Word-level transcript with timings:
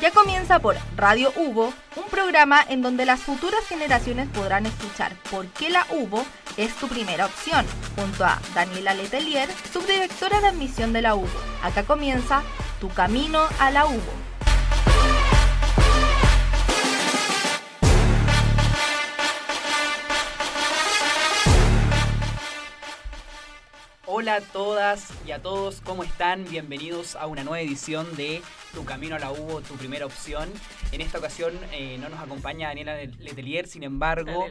Ya 0.00 0.10
comienza 0.12 0.60
por 0.60 0.76
Radio 0.96 1.30
Hugo, 1.36 1.74
un 1.94 2.04
programa 2.10 2.64
en 2.66 2.80
donde 2.80 3.04
las 3.04 3.20
futuras 3.20 3.60
generaciones 3.68 4.30
podrán 4.30 4.64
escuchar 4.64 5.14
por 5.30 5.46
qué 5.48 5.68
la 5.68 5.86
UBO 5.90 6.24
es 6.56 6.74
tu 6.76 6.88
primera 6.88 7.26
opción, 7.26 7.66
junto 7.96 8.24
a 8.24 8.40
Daniela 8.54 8.94
Letelier, 8.94 9.50
subdirectora 9.70 10.40
de 10.40 10.48
admisión 10.48 10.94
de 10.94 11.02
la 11.02 11.14
UBO. 11.16 11.28
Acá 11.62 11.82
comienza 11.82 12.42
Tu 12.80 12.88
Camino 12.88 13.40
a 13.58 13.70
la 13.70 13.84
UBO. 13.84 14.29
Hola 24.20 24.34
a 24.34 24.40
todas 24.42 25.14
y 25.26 25.30
a 25.30 25.40
todos, 25.40 25.80
¿cómo 25.80 26.04
están? 26.04 26.44
Bienvenidos 26.44 27.16
a 27.16 27.26
una 27.26 27.42
nueva 27.42 27.62
edición 27.62 28.06
de 28.16 28.42
Tu 28.74 28.84
Camino 28.84 29.16
a 29.16 29.18
la 29.18 29.32
UBO, 29.32 29.62
tu 29.62 29.76
primera 29.76 30.04
opción. 30.04 30.50
En 30.92 31.00
esta 31.00 31.16
ocasión 31.16 31.54
eh, 31.72 31.96
no 31.98 32.10
nos 32.10 32.20
acompaña 32.20 32.68
Daniela 32.68 32.96
Letelier, 32.96 33.66
sin 33.66 33.82
embargo, 33.82 34.44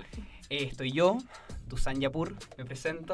eh, 0.50 0.64
estoy 0.64 0.92
yo, 0.92 1.20
Dusan 1.68 2.02
Yapur, 2.02 2.36
me 2.58 2.66
presento. 2.66 3.14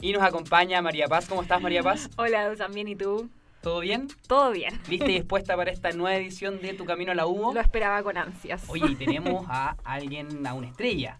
Y 0.00 0.14
nos 0.14 0.22
acompaña 0.22 0.80
María 0.80 1.08
Paz. 1.08 1.26
¿Cómo 1.28 1.42
estás, 1.42 1.60
María 1.60 1.82
Paz? 1.82 2.08
Hola, 2.16 2.48
Dusan, 2.48 2.72
bien, 2.72 2.88
¿y 2.88 2.96
tú? 2.96 3.28
¿Todo 3.60 3.80
bien? 3.80 4.08
Todo 4.26 4.50
bien. 4.50 4.80
¿Lista 4.88 5.10
y 5.10 5.14
dispuesta 5.16 5.56
para 5.56 5.72
esta 5.72 5.90
nueva 5.90 6.16
edición 6.16 6.62
de 6.62 6.72
Tu 6.72 6.86
Camino 6.86 7.12
a 7.12 7.14
la 7.14 7.26
UBO? 7.26 7.52
Lo 7.52 7.60
esperaba 7.60 8.02
con 8.02 8.16
ansias. 8.16 8.64
Oye, 8.68 8.86
y 8.92 8.94
tenemos 8.94 9.44
a 9.46 9.76
alguien, 9.84 10.46
a 10.46 10.54
una 10.54 10.68
estrella. 10.68 11.18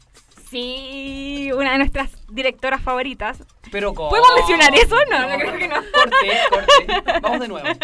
Sí, 0.48 1.50
una 1.54 1.72
de 1.72 1.78
nuestras 1.78 2.21
directoras 2.32 2.80
favoritas. 2.82 3.42
Pero 3.70 3.94
¿Podemos 3.94 4.28
mencionar 4.34 4.74
eso? 4.74 4.96
No, 5.10 5.28
no, 5.28 5.38
creo 5.38 5.56
que 5.56 5.68
no. 5.68 5.76
Corte, 5.76 6.30
corte. 6.50 7.20
Vamos 7.20 7.40
de 7.40 7.48
nuevo. 7.48 7.68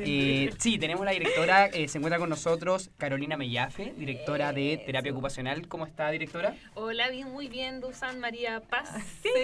Eh, 0.00 0.50
sí, 0.58 0.78
tenemos 0.78 1.04
la 1.04 1.10
directora, 1.12 1.66
eh, 1.66 1.88
se 1.88 1.98
encuentra 1.98 2.18
con 2.18 2.28
nosotros 2.28 2.90
Carolina 2.96 3.36
Mellafe, 3.36 3.92
directora 3.96 4.52
de 4.52 4.82
Terapia 4.84 5.12
Ocupacional. 5.12 5.66
¿Cómo 5.68 5.86
está, 5.86 6.10
directora? 6.10 6.54
Hola, 6.74 7.08
bien, 7.10 7.30
muy 7.30 7.48
bien, 7.48 7.80
Dusan 7.80 8.20
María 8.20 8.60
Paz. 8.60 8.90
Sí. 9.22 9.28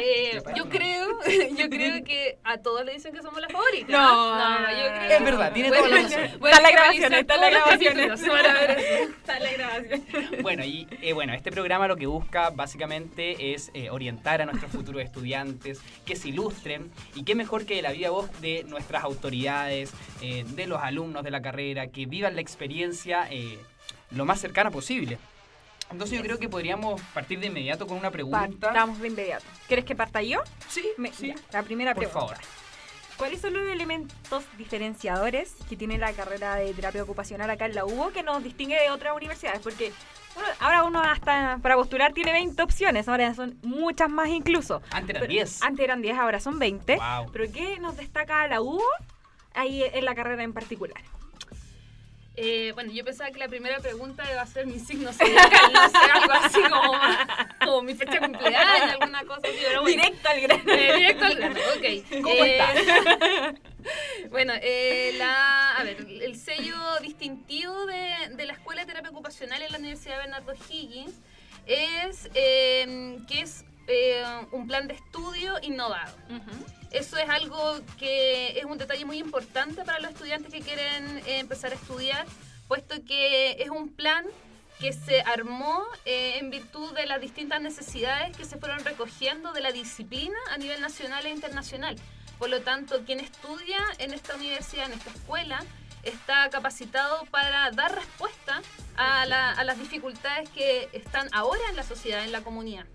Eh, 0.00 0.40
yo 0.54 0.68
creo, 0.68 1.08
yo 1.56 1.68
creo 1.68 2.04
que 2.04 2.38
a 2.44 2.58
todos 2.58 2.84
le 2.84 2.92
dicen 2.94 3.12
que 3.12 3.22
somos 3.22 3.40
las 3.40 3.50
favoritas. 3.50 3.90
No, 3.90 4.36
no, 4.36 4.70
yo 4.70 4.86
creo 4.86 5.18
Es 5.18 5.24
verdad, 5.24 5.52
tiene 5.52 5.70
toda 5.70 5.88
la 5.88 5.96
razón. 6.02 6.24
Está 6.24 6.60
la 6.60 6.70
grabación, 6.70 7.14
está 7.14 7.36
la 7.36 7.50
grabación. 7.50 8.00
Está 8.00 9.38
la 9.40 9.52
grabación. 9.52 10.02
Bueno, 10.42 10.64
y 10.64 10.86
bueno, 11.12 11.34
este 11.34 11.50
programa 11.50 11.88
lo 11.88 11.96
que 11.96 12.06
busca 12.06 12.50
básicamente 12.50 13.54
es 13.54 13.57
orientar 13.90 14.42
a 14.42 14.46
nuestros 14.46 14.70
futuros 14.72 15.02
estudiantes, 15.02 15.80
que 16.04 16.16
se 16.16 16.28
ilustren 16.28 16.90
y 17.14 17.24
qué 17.24 17.34
mejor 17.34 17.66
que 17.66 17.80
la 17.82 17.92
vida 17.92 18.10
voz 18.10 18.28
de 18.40 18.64
nuestras 18.64 19.04
autoridades, 19.04 19.92
eh, 20.20 20.44
de 20.48 20.66
los 20.66 20.80
alumnos 20.82 21.24
de 21.24 21.30
la 21.30 21.42
carrera, 21.42 21.88
que 21.88 22.06
vivan 22.06 22.34
la 22.34 22.40
experiencia 22.40 23.28
eh, 23.30 23.58
lo 24.10 24.24
más 24.24 24.40
cercana 24.40 24.70
posible. 24.70 25.18
Entonces 25.90 26.18
yo 26.18 26.22
creo 26.22 26.38
que 26.38 26.48
podríamos 26.48 27.00
partir 27.14 27.40
de 27.40 27.46
inmediato 27.46 27.86
con 27.86 27.96
una 27.96 28.10
pregunta. 28.10 28.48
Partamos 28.60 29.00
de 29.00 29.08
inmediato. 29.08 29.44
¿Quieres 29.66 29.84
que 29.84 29.96
parta 29.96 30.22
yo? 30.22 30.40
Sí, 30.68 30.84
sí. 31.12 31.34
la 31.50 31.62
primera 31.62 31.94
Por 31.94 32.04
pregunta. 32.04 32.34
favor. 32.34 32.44
¿Cuáles 33.16 33.40
son 33.40 33.54
los 33.54 33.68
elementos 33.68 34.44
diferenciadores 34.56 35.54
que 35.68 35.76
tiene 35.76 35.98
la 35.98 36.12
carrera 36.12 36.54
de 36.54 36.72
terapia 36.72 37.02
ocupacional 37.02 37.50
acá 37.50 37.66
en 37.66 37.74
la 37.74 37.84
UBO 37.84 38.12
que 38.12 38.22
nos 38.22 38.44
distingue 38.44 38.80
de 38.80 38.90
otras 38.90 39.16
universidades? 39.16 39.60
Porque 39.60 39.92
bueno, 40.38 40.54
ahora 40.60 40.84
uno 40.84 41.00
hasta 41.02 41.58
para 41.62 41.76
postular 41.76 42.12
tiene 42.12 42.32
20 42.32 42.62
opciones, 42.62 43.08
ahora 43.08 43.34
son 43.34 43.58
muchas 43.62 44.08
más 44.10 44.28
incluso. 44.28 44.82
Antes 44.90 45.10
eran 45.10 45.20
Pero- 45.22 45.32
10. 45.32 45.62
Antes 45.62 45.84
eran 45.84 46.02
10, 46.02 46.18
ahora 46.18 46.40
son 46.40 46.58
20. 46.58 46.96
Wow. 46.96 47.30
Pero 47.32 47.52
¿qué 47.52 47.78
nos 47.78 47.96
destaca 47.96 48.46
la 48.48 48.60
UBO 48.60 48.82
ahí 49.54 49.82
en 49.84 50.04
la 50.04 50.14
carrera 50.14 50.42
en 50.42 50.52
particular? 50.52 51.02
Eh, 52.40 52.70
bueno, 52.74 52.92
yo 52.92 53.04
pensaba 53.04 53.30
que 53.32 53.38
la 53.40 53.48
primera 53.48 53.80
pregunta 53.80 54.22
iba 54.30 54.40
a 54.42 54.46
ser 54.46 54.64
mi 54.64 54.78
signo 54.78 55.12
zodiacal, 55.12 55.72
no 55.72 55.88
sé, 55.88 55.96
algo 56.14 56.32
así 56.34 56.60
como, 56.62 56.92
como 57.64 57.82
mi 57.82 57.94
fecha 57.94 58.12
de 58.12 58.20
cumpleaños, 58.20 58.92
alguna 58.92 59.24
cosa 59.24 59.40
así, 59.48 59.58
pero 59.66 59.82
bueno. 59.82 60.00
Directo 60.02 60.28
al 60.28 60.40
grano. 60.42 60.62
Eh, 60.72 60.92
directo 60.98 61.24
al 61.24 61.34
grano, 61.34 61.60
ok. 61.76 62.22
¿Cómo 62.22 62.34
Eh, 62.44 63.54
bueno, 64.30 64.52
eh, 64.60 65.14
la, 65.16 65.72
a 65.72 65.84
ver, 65.84 66.06
el 66.22 66.36
sello 66.36 66.76
distintivo 67.00 67.86
de, 67.86 68.34
de 68.36 68.46
la 68.46 68.54
Escuela 68.54 68.82
de 68.82 68.88
Terapia 68.88 69.10
Ocupacional 69.10 69.62
en 69.62 69.72
la 69.72 69.78
Universidad 69.78 70.18
Bernardo 70.18 70.52
Higgins 70.68 71.14
es 71.66 72.28
eh, 72.34 73.18
que 73.28 73.42
es 73.42 73.64
eh, 73.90 74.22
un 74.52 74.66
plan 74.66 74.86
de 74.86 74.94
estudio 74.94 75.54
innovado. 75.62 76.14
Eso 76.90 77.16
es 77.16 77.28
algo 77.28 77.80
que 77.98 78.58
es 78.58 78.64
un 78.66 78.76
detalle 78.76 79.06
muy 79.06 79.18
importante 79.18 79.82
para 79.82 79.98
los 79.98 80.10
estudiantes 80.10 80.52
que 80.52 80.60
quieren 80.60 81.18
eh, 81.26 81.38
empezar 81.38 81.72
a 81.72 81.74
estudiar, 81.74 82.26
puesto 82.66 83.02
que 83.06 83.62
es 83.62 83.70
un 83.70 83.88
plan 83.88 84.26
que 84.78 84.92
se 84.92 85.22
armó 85.22 85.84
eh, 86.04 86.36
en 86.38 86.50
virtud 86.50 86.94
de 86.94 87.06
las 87.06 87.20
distintas 87.20 87.62
necesidades 87.62 88.36
que 88.36 88.44
se 88.44 88.58
fueron 88.58 88.84
recogiendo 88.84 89.52
de 89.52 89.62
la 89.62 89.72
disciplina 89.72 90.38
a 90.50 90.58
nivel 90.58 90.80
nacional 90.82 91.24
e 91.24 91.30
internacional. 91.30 91.96
Por 92.38 92.48
lo 92.50 92.60
tanto, 92.62 93.04
quien 93.04 93.20
estudia 93.20 93.78
en 93.98 94.12
esta 94.14 94.34
universidad, 94.36 94.86
en 94.86 94.92
esta 94.92 95.10
escuela, 95.10 95.64
está 96.04 96.48
capacitado 96.50 97.24
para 97.30 97.70
dar 97.72 97.94
respuesta 97.94 98.62
a, 98.96 99.26
la- 99.26 99.50
a 99.52 99.64
las 99.64 99.78
dificultades 99.78 100.48
que 100.50 100.88
están 100.92 101.28
ahora 101.32 101.60
en 101.70 101.76
la 101.76 101.82
sociedad, 101.82 102.22
en 102.24 102.32
la 102.32 102.42
comunidad. 102.42 102.86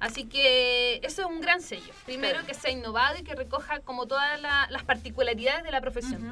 Así 0.00 0.24
que 0.26 0.96
eso 1.02 1.22
es 1.22 1.28
un 1.28 1.40
gran 1.40 1.60
sello. 1.60 1.92
Primero, 2.04 2.44
que 2.46 2.54
sea 2.54 2.70
innovado 2.70 3.18
y 3.18 3.22
que 3.22 3.34
recoja 3.34 3.80
como 3.80 4.06
todas 4.06 4.40
la- 4.40 4.66
las 4.70 4.82
particularidades 4.84 5.64
de 5.64 5.70
la 5.70 5.80
profesión. 5.80 6.30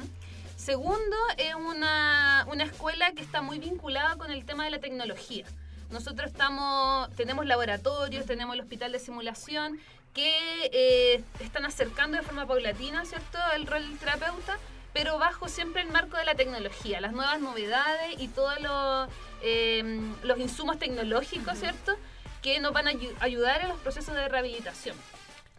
Segundo, 0.57 1.15
es 1.37 1.53
una, 1.55 2.45
una 2.49 2.63
escuela 2.65 3.11
que 3.11 3.21
está 3.21 3.41
muy 3.41 3.59
vinculada 3.59 4.15
con 4.17 4.31
el 4.31 4.43
tema 4.45 4.65
de 4.65 4.71
la 4.71 4.79
tecnología. 4.79 5.45
Nosotros 5.91 6.29
estamos, 6.31 7.09
tenemos 7.15 7.45
laboratorios, 7.45 8.25
tenemos 8.25 8.55
el 8.55 8.61
hospital 8.61 8.91
de 8.91 8.99
simulación 8.99 9.79
que 10.17 10.69
eh, 10.73 11.23
están 11.39 11.63
acercando 11.65 12.17
de 12.17 12.23
forma 12.23 12.45
paulatina, 12.47 13.05
¿cierto?, 13.05 13.37
el 13.55 13.67
rol 13.67 13.87
del 13.87 13.99
terapeuta, 13.99 14.57
pero 14.91 15.19
bajo 15.19 15.47
siempre 15.47 15.83
el 15.83 15.89
marco 15.89 16.17
de 16.17 16.25
la 16.25 16.33
tecnología, 16.33 16.99
las 16.99 17.11
nuevas 17.13 17.39
novedades 17.39 18.15
y 18.19 18.27
todos 18.27 18.59
los, 18.59 19.09
eh, 19.43 19.83
los 20.23 20.39
insumos 20.39 20.79
tecnológicos, 20.79 21.59
¿cierto?, 21.59 21.95
que 22.41 22.59
nos 22.59 22.73
van 22.73 22.87
a 22.87 22.91
ayu- 22.93 23.15
ayudar 23.19 23.61
en 23.61 23.67
los 23.69 23.79
procesos 23.79 24.15
de 24.15 24.27
rehabilitación. 24.27 24.95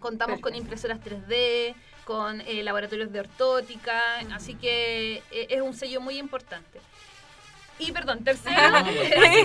Contamos 0.01 0.41
con 0.41 0.55
impresoras 0.57 0.99
3D, 1.01 1.75
con 2.05 2.41
eh, 2.41 2.63
laboratorios 2.65 3.13
de 3.13 3.21
ortótica, 3.21 4.01
así 4.35 4.55
que 4.55 5.23
eh, 5.31 5.47
es 5.51 5.61
un 5.61 5.75
sello 5.75 6.01
muy 6.01 6.19
importante. 6.19 6.81
Y 7.79 7.93
perdón, 7.93 8.25
tercero, 8.25 8.57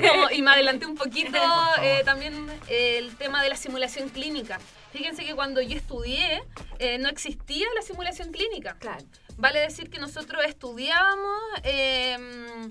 como- 0.09 0.29
y 0.31 0.41
me 0.41 0.51
adelanté 0.51 0.87
un 0.87 0.95
poquito 0.95 1.37
eh, 1.83 2.01
también 2.03 2.49
eh, 2.67 2.97
el 2.97 3.15
tema 3.15 3.43
de 3.43 3.49
la 3.49 3.55
simulación 3.57 4.09
clínica. 4.09 4.59
Fíjense 4.93 5.25
que 5.25 5.35
cuando 5.35 5.61
yo 5.61 5.75
estudié 5.75 6.43
eh, 6.79 6.97
no 6.99 7.09
existía 7.09 7.67
la 7.75 7.81
simulación 7.81 8.31
clínica. 8.31 8.77
Claro. 8.79 9.03
Vale 9.37 9.59
decir 9.59 9.89
que 9.89 9.99
nosotros 9.99 10.41
estudiábamos 10.45 11.41
eh, 11.63 12.13
en 12.13 12.69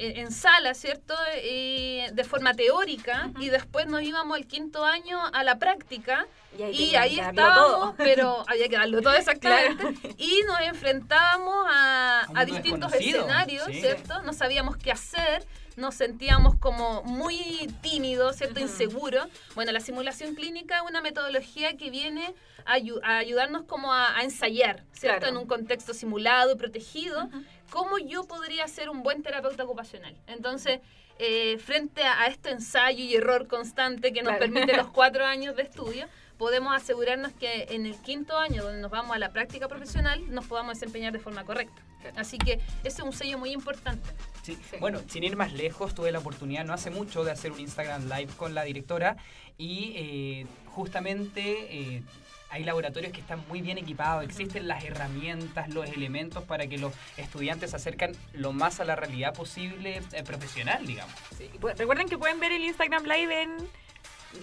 en 0.00 0.32
sala, 0.32 0.74
¿cierto? 0.74 1.14
Y 1.44 2.02
de 2.12 2.24
forma 2.24 2.54
teórica 2.54 3.30
y 3.38 3.50
después 3.50 3.86
nos 3.86 4.02
íbamos 4.02 4.38
el 4.38 4.46
quinto 4.46 4.84
año 4.84 5.20
a 5.32 5.44
la 5.44 5.58
práctica 5.58 6.26
Y 6.58 6.94
ahí, 6.94 7.16
y 7.16 7.20
estábamos, 7.20 7.66
todo. 7.66 7.94
pero 7.98 8.44
había 8.48 8.68
que 8.68 8.76
darlo 8.76 9.02
todo 9.02 9.14
exactamente. 9.14 9.84
Y 10.16 10.42
nos 10.46 10.60
enfrentábamos 10.62 11.66
a, 11.68 12.44
distintos 12.46 12.92
escenarios, 12.94 13.66
sí. 13.66 13.80
¿cierto? 13.80 14.22
No 14.22 14.32
sabíamos 14.32 14.76
qué 14.76 14.92
hacer, 14.92 15.46
nos 15.80 15.94
sentíamos 15.96 16.54
como 16.56 17.02
muy 17.02 17.68
tímidos, 17.82 18.36
¿cierto? 18.36 18.60
Inseguros. 18.60 19.26
Bueno, 19.54 19.72
la 19.72 19.80
simulación 19.80 20.34
clínica 20.34 20.76
es 20.76 20.82
una 20.88 21.00
metodología 21.00 21.76
que 21.76 21.90
viene 21.90 22.34
a, 22.66 22.76
ayu- 22.78 23.00
a 23.02 23.18
ayudarnos 23.18 23.64
como 23.64 23.92
a, 23.92 24.16
a 24.16 24.22
ensayar, 24.22 24.84
¿cierto? 24.92 25.20
Claro. 25.20 25.32
En 25.34 25.36
un 25.42 25.46
contexto 25.46 25.94
simulado, 25.94 26.56
protegido, 26.56 27.28
cómo 27.70 27.98
yo 27.98 28.24
podría 28.24 28.68
ser 28.68 28.90
un 28.90 29.02
buen 29.02 29.22
terapeuta 29.22 29.64
ocupacional. 29.64 30.14
Entonces, 30.26 30.80
eh, 31.18 31.58
frente 31.58 32.02
a, 32.04 32.22
a 32.22 32.26
este 32.28 32.50
ensayo 32.50 33.02
y 33.04 33.14
error 33.14 33.46
constante 33.46 34.12
que 34.12 34.22
nos 34.22 34.36
Claro. 34.36 34.52
permite 34.52 34.76
los 34.76 34.88
cuatro 34.88 35.24
años 35.26 35.56
de 35.56 35.62
estudio, 35.62 36.06
podemos 36.40 36.74
asegurarnos 36.74 37.32
que 37.32 37.66
en 37.68 37.84
el 37.84 37.94
quinto 37.96 38.38
año, 38.38 38.62
donde 38.62 38.80
nos 38.80 38.90
vamos 38.90 39.14
a 39.14 39.18
la 39.18 39.30
práctica 39.30 39.68
profesional, 39.68 40.24
nos 40.32 40.46
podamos 40.46 40.72
desempeñar 40.72 41.12
de 41.12 41.18
forma 41.18 41.44
correcta. 41.44 41.82
Así 42.16 42.38
que 42.38 42.54
ese 42.82 42.88
es 42.88 43.00
un 43.00 43.12
sello 43.12 43.36
muy 43.36 43.50
importante. 43.50 44.08
Sí. 44.42 44.56
Sí. 44.70 44.78
Bueno, 44.80 45.00
sin 45.06 45.22
ir 45.22 45.36
más 45.36 45.52
lejos, 45.52 45.94
tuve 45.94 46.10
la 46.10 46.18
oportunidad 46.18 46.64
no 46.64 46.72
hace 46.72 46.88
mucho 46.88 47.24
de 47.24 47.32
hacer 47.32 47.52
un 47.52 47.60
Instagram 47.60 48.04
Live 48.04 48.32
con 48.38 48.54
la 48.54 48.62
directora 48.62 49.18
y 49.58 49.92
eh, 49.96 50.46
justamente 50.74 51.96
eh, 51.96 52.02
hay 52.48 52.64
laboratorios 52.64 53.12
que 53.12 53.20
están 53.20 53.44
muy 53.46 53.60
bien 53.60 53.76
equipados, 53.76 54.24
existen 54.24 54.66
las 54.66 54.82
herramientas, 54.82 55.68
los 55.68 55.90
elementos 55.90 56.42
para 56.44 56.68
que 56.68 56.78
los 56.78 56.94
estudiantes 57.18 57.72
se 57.72 57.76
acercan 57.76 58.12
lo 58.32 58.54
más 58.54 58.80
a 58.80 58.86
la 58.86 58.96
realidad 58.96 59.34
posible 59.34 60.00
eh, 60.12 60.22
profesional, 60.22 60.86
digamos. 60.86 61.14
Sí, 61.36 61.50
pues, 61.60 61.76
Recuerden 61.76 62.08
que 62.08 62.16
pueden 62.16 62.40
ver 62.40 62.52
el 62.52 62.64
Instagram 62.64 63.04
Live 63.04 63.42
en 63.42 63.50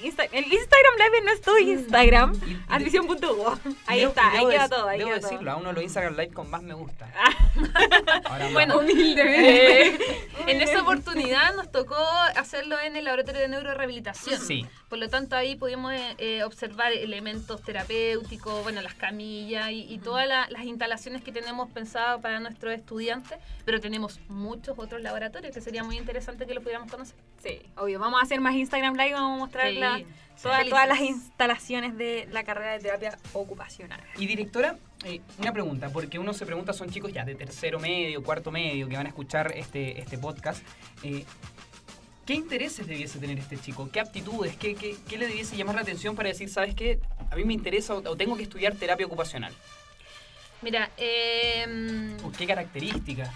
Insta- 0.03 0.27
el 0.31 0.45
Instagram 0.51 0.93
Live 0.97 1.21
no 1.25 1.31
es 1.31 1.41
tu 1.41 1.57
Instagram. 1.57 2.33
Y- 2.45 2.51
y- 2.51 2.61
Admisión.uvo. 2.69 3.57
Ahí 3.87 4.01
Debo- 4.01 4.09
está, 4.09 4.31
ahí 4.31 4.45
queda 4.47 4.69
todo. 4.69 4.87
Ahí 4.87 4.99
debo 4.99 5.09
queda 5.11 5.19
todo. 5.21 5.29
decirlo, 5.31 5.51
a 5.51 5.55
uno 5.57 5.67
de 5.69 5.73
los 5.73 5.83
Instagram 5.83 6.13
Live 6.17 6.33
con 6.33 6.49
más 6.49 6.61
me 6.61 6.73
gusta. 6.73 7.09
Ahora 8.25 8.49
Bueno, 8.51 8.75
no. 8.75 8.79
Humildemente. 8.81 9.87
Eh, 9.87 9.99
en 10.47 10.61
esa 10.61 10.81
oportunidad 10.81 11.55
nos 11.55 11.71
tocó 11.71 11.95
hacerlo 12.35 12.79
en 12.79 12.95
el 12.95 13.05
laboratorio 13.05 13.41
de 13.41 13.47
neurorehabilitación. 13.49 14.39
Sí. 14.41 14.65
Por 14.89 14.99
lo 14.99 15.09
tanto, 15.09 15.35
ahí 15.35 15.55
pudimos 15.55 15.93
eh, 15.93 16.15
eh, 16.17 16.43
observar 16.43 16.91
elementos 16.93 17.61
terapéuticos, 17.61 18.63
bueno, 18.63 18.81
las 18.81 18.93
camillas 18.93 19.69
y, 19.71 19.81
y 19.93 19.97
todas 19.99 20.27
la- 20.27 20.47
las 20.49 20.63
instalaciones 20.63 21.21
que 21.23 21.31
tenemos 21.31 21.69
pensadas 21.71 22.21
para 22.21 22.39
nuestros 22.39 22.73
estudiantes, 22.73 23.37
pero 23.65 23.79
tenemos 23.81 24.19
muchos 24.29 24.77
otros 24.79 25.01
laboratorios 25.01 25.53
que 25.53 25.61
sería 25.61 25.83
muy 25.83 25.97
interesante 25.97 26.45
que 26.45 26.53
lo 26.53 26.61
pudiéramos 26.61 26.89
conocer. 26.91 27.15
Sí, 27.43 27.61
obvio. 27.75 27.99
Vamos 27.99 28.19
a 28.21 28.23
hacer 28.23 28.39
más 28.39 28.53
Instagram 28.55 28.95
Live, 28.95 29.13
vamos 29.13 29.35
a 29.37 29.39
mostrar 29.39 29.67
Sí, 29.69 29.75
la- 29.75 30.01
todas 30.41 30.87
las 30.87 30.99
instalaciones 30.99 31.97
de 31.97 32.27
la 32.31 32.43
carrera 32.43 32.73
de 32.73 32.79
terapia 32.79 33.17
ocupacional. 33.33 33.99
Y 34.17 34.27
directora, 34.27 34.77
eh, 35.05 35.21
una 35.37 35.51
pregunta, 35.53 35.89
porque 35.89 36.19
uno 36.19 36.33
se 36.33 36.45
pregunta, 36.45 36.73
son 36.73 36.89
chicos 36.89 37.13
ya 37.13 37.23
de 37.25 37.35
tercero 37.35 37.79
medio, 37.79 38.23
cuarto 38.23 38.51
medio, 38.51 38.87
que 38.87 38.95
van 38.95 39.05
a 39.05 39.09
escuchar 39.09 39.53
este, 39.55 39.99
este 39.99 40.17
podcast. 40.17 40.61
eh, 41.03 41.25
¿Qué 42.25 42.33
intereses 42.33 42.85
debiese 42.85 43.19
tener 43.19 43.39
este 43.39 43.57
chico? 43.57 43.89
¿Qué 43.89 44.01
aptitudes? 44.01 44.57
¿Qué, 44.57 44.75
qué, 44.75 44.97
qué 45.07 45.17
le 45.17 45.27
debiese 45.27 45.55
llamar 45.55 45.75
la 45.75 45.81
atención 45.81 46.13
para 46.15 46.27
decir, 46.27 46.49
sabes 46.49 46.75
qué? 46.75 46.99
A 47.31 47.35
mí 47.37 47.45
me 47.45 47.53
interesa 47.53 47.93
o, 47.93 47.97
o 47.99 48.17
tengo 48.17 48.35
que 48.35 48.43
estudiar 48.43 48.75
terapia 48.75 49.05
ocupacional. 49.05 49.53
Mira, 50.61 50.91
eh, 50.97 52.17
¿O 52.23 52.31
qué 52.31 52.45
características? 52.47 53.29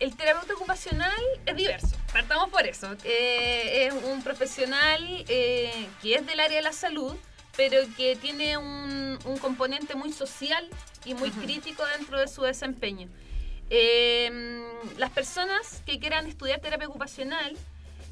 el 0.00 0.14
terapeuta 0.14 0.54
ocupacional 0.54 1.10
es 1.44 1.56
diverso, 1.56 1.96
partamos 2.12 2.50
por 2.50 2.64
eso. 2.64 2.94
Eh, 3.02 3.86
es 3.86 3.94
un 4.04 4.22
profesional 4.22 5.24
eh, 5.28 5.88
que 6.00 6.14
es 6.14 6.24
del 6.24 6.38
área 6.38 6.58
de 6.58 6.62
la 6.62 6.72
salud, 6.72 7.16
pero 7.56 7.78
que 7.96 8.14
tiene 8.14 8.56
un, 8.56 9.18
un 9.24 9.38
componente 9.38 9.96
muy 9.96 10.12
social 10.12 10.64
y 11.08 11.14
muy 11.14 11.30
crítico 11.30 11.82
dentro 11.96 12.20
de 12.20 12.28
su 12.28 12.42
desempeño. 12.42 13.08
Eh, 13.70 14.62
las 14.96 15.10
personas 15.10 15.82
que 15.84 15.98
quieran 15.98 16.26
estudiar 16.26 16.60
terapia 16.60 16.88
ocupacional 16.88 17.56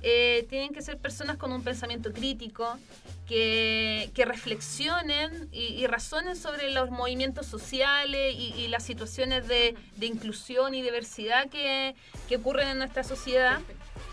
eh, 0.02 0.46
tienen 0.48 0.72
que 0.72 0.82
ser 0.82 0.98
personas 0.98 1.36
con 1.36 1.52
un 1.52 1.62
pensamiento 1.62 2.12
crítico, 2.12 2.78
que, 3.26 4.10
que 4.14 4.24
reflexionen 4.24 5.48
y, 5.52 5.64
y 5.74 5.86
razonen 5.86 6.36
sobre 6.36 6.70
los 6.70 6.90
movimientos 6.90 7.46
sociales 7.46 8.34
y, 8.36 8.54
y 8.56 8.68
las 8.68 8.84
situaciones 8.84 9.48
de, 9.48 9.74
de 9.96 10.06
inclusión 10.06 10.74
y 10.74 10.82
diversidad 10.82 11.48
que, 11.48 11.96
que 12.28 12.36
ocurren 12.36 12.68
en 12.68 12.78
nuestra 12.78 13.02
sociedad 13.02 13.60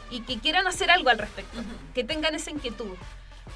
y 0.10 0.22
que 0.22 0.40
quieran 0.40 0.66
hacer 0.68 0.90
algo 0.90 1.10
al 1.10 1.20
respecto, 1.20 1.60
que 1.94 2.04
tengan 2.04 2.34
esa 2.36 2.52
inquietud. 2.52 2.96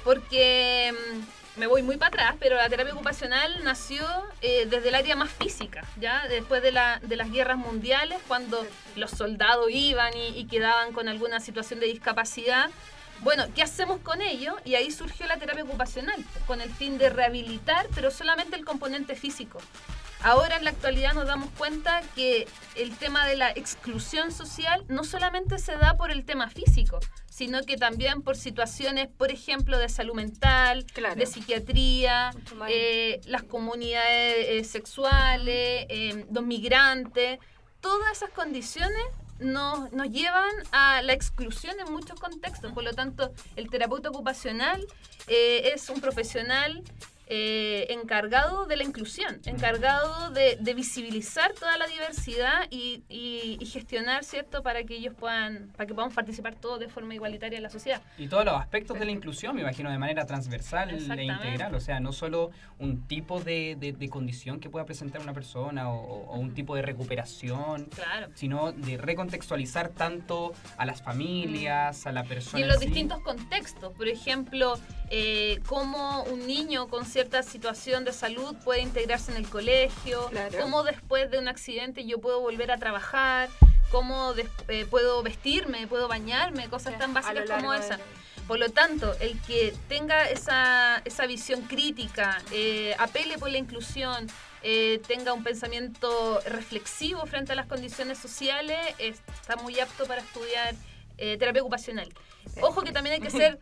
Porque 0.04 0.92
mm, 0.92 1.47
me 1.58 1.66
voy 1.66 1.82
muy 1.82 1.96
para 1.96 2.08
atrás, 2.08 2.36
pero 2.40 2.56
la 2.56 2.68
terapia 2.68 2.94
ocupacional 2.94 3.62
nació 3.64 4.04
eh, 4.42 4.66
desde 4.70 4.88
el 4.88 4.94
área 4.94 5.16
más 5.16 5.30
física, 5.30 5.84
¿ya? 6.00 6.26
Después 6.28 6.62
de, 6.62 6.72
la- 6.72 7.00
de 7.02 7.16
las 7.16 7.30
guerras 7.30 7.56
mundiales, 7.58 8.18
cuando 8.28 8.64
los 8.96 9.10
soldados 9.10 9.66
iban 9.70 10.16
y, 10.16 10.28
y 10.38 10.46
quedaban 10.46 10.92
con 10.92 11.08
alguna 11.08 11.40
situación 11.40 11.80
de 11.80 11.86
discapacidad. 11.86 12.70
Bueno, 13.20 13.46
¿qué 13.54 13.62
hacemos 13.62 13.98
con 14.00 14.22
ello? 14.22 14.56
Y 14.64 14.76
ahí 14.76 14.90
surgió 14.92 15.26
la 15.26 15.36
terapia 15.38 15.64
ocupacional, 15.64 16.24
con 16.46 16.60
el 16.60 16.70
fin 16.70 16.98
de 16.98 17.10
rehabilitar, 17.10 17.86
pero 17.94 18.10
solamente 18.12 18.54
el 18.56 18.64
componente 18.64 19.16
físico. 19.16 19.58
Ahora 20.20 20.56
en 20.56 20.64
la 20.64 20.70
actualidad 20.70 21.14
nos 21.14 21.26
damos 21.26 21.48
cuenta 21.56 22.02
que 22.16 22.48
el 22.74 22.96
tema 22.96 23.26
de 23.26 23.36
la 23.36 23.50
exclusión 23.50 24.32
social 24.32 24.84
no 24.88 25.04
solamente 25.04 25.58
se 25.58 25.76
da 25.76 25.96
por 25.96 26.10
el 26.10 26.24
tema 26.24 26.48
físico, 26.50 26.98
sino 27.30 27.62
que 27.62 27.76
también 27.76 28.22
por 28.22 28.36
situaciones, 28.36 29.06
por 29.08 29.30
ejemplo, 29.30 29.78
de 29.78 29.88
salud 29.88 30.14
mental, 30.14 30.84
Claro. 30.92 31.14
de 31.14 31.24
psiquiatría, 31.26 32.30
eh, 32.68 33.20
las 33.26 33.44
comunidades 33.44 34.46
eh, 34.48 34.64
sexuales, 34.64 35.86
eh, 35.88 36.26
los 36.32 36.44
migrantes, 36.44 37.38
todas 37.80 38.10
esas 38.16 38.30
condiciones 38.30 39.00
nos, 39.38 39.92
nos 39.92 40.08
llevan 40.10 40.50
a 40.72 41.00
la 41.02 41.12
exclusión 41.12 41.76
en 41.78 41.92
muchos 41.92 42.18
contextos. 42.18 42.72
Por 42.72 42.82
lo 42.82 42.92
tanto, 42.92 43.32
el 43.54 43.70
terapeuta 43.70 44.08
ocupacional 44.08 44.84
eh, 45.28 45.70
es 45.74 45.88
un 45.90 46.00
profesional 46.00 46.82
eh, 47.30 47.86
encargado 47.90 48.64
de 48.66 48.76
la 48.78 48.84
inclusión, 48.84 49.40
encargado 49.44 50.30
de, 50.30 50.56
de 50.60 50.74
visibilizar 50.74 51.52
toda 51.52 51.76
la 51.76 51.86
diversidad 51.86 52.66
y, 52.70 53.02
y- 53.08 53.58
y 53.60 53.66
gestionar, 53.66 54.24
¿cierto?, 54.24 54.62
para 54.62 54.82
que 54.84 54.96
ellos 54.96 55.14
puedan, 55.14 55.68
para 55.76 55.86
que 55.86 55.94
podamos 55.94 56.14
participar 56.14 56.54
todos 56.54 56.80
de 56.80 56.88
forma 56.88 57.14
igualitaria 57.14 57.58
en 57.58 57.62
la 57.62 57.70
sociedad. 57.70 58.00
Y 58.16 58.28
todos 58.28 58.44
los 58.46 58.54
aspectos 58.54 58.98
de 58.98 59.04
la 59.04 59.10
inclusión, 59.10 59.54
me 59.54 59.60
imagino, 59.62 59.90
de 59.90 59.98
manera 59.98 60.24
transversal 60.24 60.90
e 60.90 61.24
integral. 61.24 61.74
O 61.74 61.80
sea, 61.80 62.00
no 62.00 62.12
solo 62.12 62.50
un 62.78 63.06
tipo 63.06 63.40
de, 63.40 63.76
de- 63.78 63.92
de 63.92 64.08
condición 64.08 64.58
que 64.58 64.70
pueda 64.70 64.86
presentar 64.86 65.20
una 65.20 65.34
persona 65.34 65.90
o, 65.92 66.24
o 66.28 66.38
un 66.38 66.54
tipo 66.54 66.74
de 66.76 66.82
recuperación, 66.82 67.84
Claro. 67.94 68.28
sino 68.34 68.72
de 68.72 68.96
recontextualizar 68.96 69.90
tanto 69.90 70.52
a 70.76 70.86
las 70.86 71.02
familias, 71.02 72.06
a 72.06 72.12
la 72.12 72.24
persona. 72.24 72.60
Y 72.60 72.62
en 72.62 72.68
los 72.68 72.78
sí. 72.78 72.86
distintos 72.86 73.20
contextos, 73.20 73.92
por 73.92 74.08
ejemplo, 74.08 74.78
eh, 75.10 75.60
cómo 75.66 76.22
un 76.24 76.46
niño 76.46 76.88
con 76.88 77.04
cierta 77.06 77.42
situación 77.42 78.04
de 78.04 78.12
salud 78.12 78.54
puede 78.64 78.80
integrarse 78.80 79.30
en 79.32 79.38
el 79.38 79.48
colegio, 79.48 80.26
Claro. 80.30 80.58
cómo 80.60 80.82
después 80.82 81.30
de 81.30 81.38
un 81.38 81.48
accidente 81.48 82.04
yo 82.06 82.18
puedo 82.20 82.40
volver 82.40 82.70
a 82.70 82.78
trabajar, 82.78 83.48
cómo 83.90 84.34
eh, 84.68 84.86
puedo 84.90 85.22
vestirme, 85.22 85.86
puedo 85.86 86.08
bañarme, 86.08 86.68
cosas 86.68 86.98
tan 86.98 87.14
básicas 87.14 87.48
como 87.50 87.72
de- 87.72 87.78
esas. 87.78 88.00
Por 88.46 88.58
lo 88.58 88.70
tanto, 88.70 89.14
el 89.20 89.38
que 89.42 89.74
tenga 89.88 90.24
esa, 90.30 91.02
esa 91.04 91.26
visión 91.26 91.62
crítica, 91.62 92.40
eh, 92.50 92.94
apele 92.98 93.36
por 93.38 93.50
la 93.50 93.58
inclusión, 93.58 94.26
eh, 94.62 95.00
tenga 95.06 95.34
un 95.34 95.44
pensamiento 95.44 96.40
reflexivo 96.46 97.24
frente 97.26 97.52
a 97.52 97.56
las 97.56 97.66
condiciones 97.66 98.16
sociales, 98.18 98.78
está 98.98 99.56
muy 99.56 99.78
apto 99.80 100.06
para 100.06 100.22
estudiar 100.22 100.74
eh, 101.18 101.36
terapia 101.38 101.60
ocupacional. 101.62 102.08
Ojo 102.62 102.82
que 102.82 102.90
también 102.92 103.14
hay 103.14 103.20
que 103.20 103.30
ser 103.30 103.58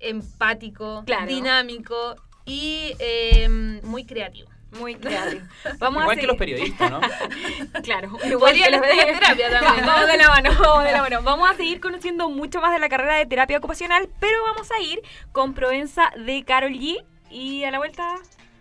empático, 0.00 1.02
Claro. 1.06 1.26
dinámico 1.26 2.16
y 2.44 2.94
eh, 2.98 3.80
muy 3.82 4.04
creativo. 4.04 4.48
Muy 4.78 4.94
creativo. 4.94 5.42
Vamos 5.80 6.02
Igual 6.04 6.16
a 6.16 6.20
que 6.20 6.26
los 6.28 6.36
seguir- 6.36 6.38
periodistas, 6.38 6.90
¿no? 6.92 7.00
Claro, 7.82 8.16
igual 8.24 8.54
que 8.54 8.70
los 8.70 8.80
de- 8.80 8.88
terapia 8.88 9.50
también. 9.60 9.86
Vamos 9.86 10.06
de 10.06 10.16
la 10.16 10.28
mano, 10.28 10.50
vamos 10.60 10.84
de 10.84 10.92
la 10.92 11.02
mano. 11.02 11.22
Vamos 11.22 11.50
a 11.50 11.54
seguir 11.54 11.80
conociendo 11.80 12.28
mucho 12.30 12.60
más 12.60 12.72
de 12.72 12.78
la 12.78 12.88
carrera 12.88 13.16
de 13.16 13.26
terapia 13.26 13.58
ocupacional, 13.58 14.08
pero 14.20 14.42
vamos 14.44 14.68
a 14.70 14.80
ir 14.80 15.00
con 15.32 15.54
Provenza 15.54 16.10
de 16.24 16.44
Carol 16.44 16.72
G 16.72 17.04
y 17.30 17.64
a 17.64 17.70
la 17.72 17.78
vuelta 17.78 18.14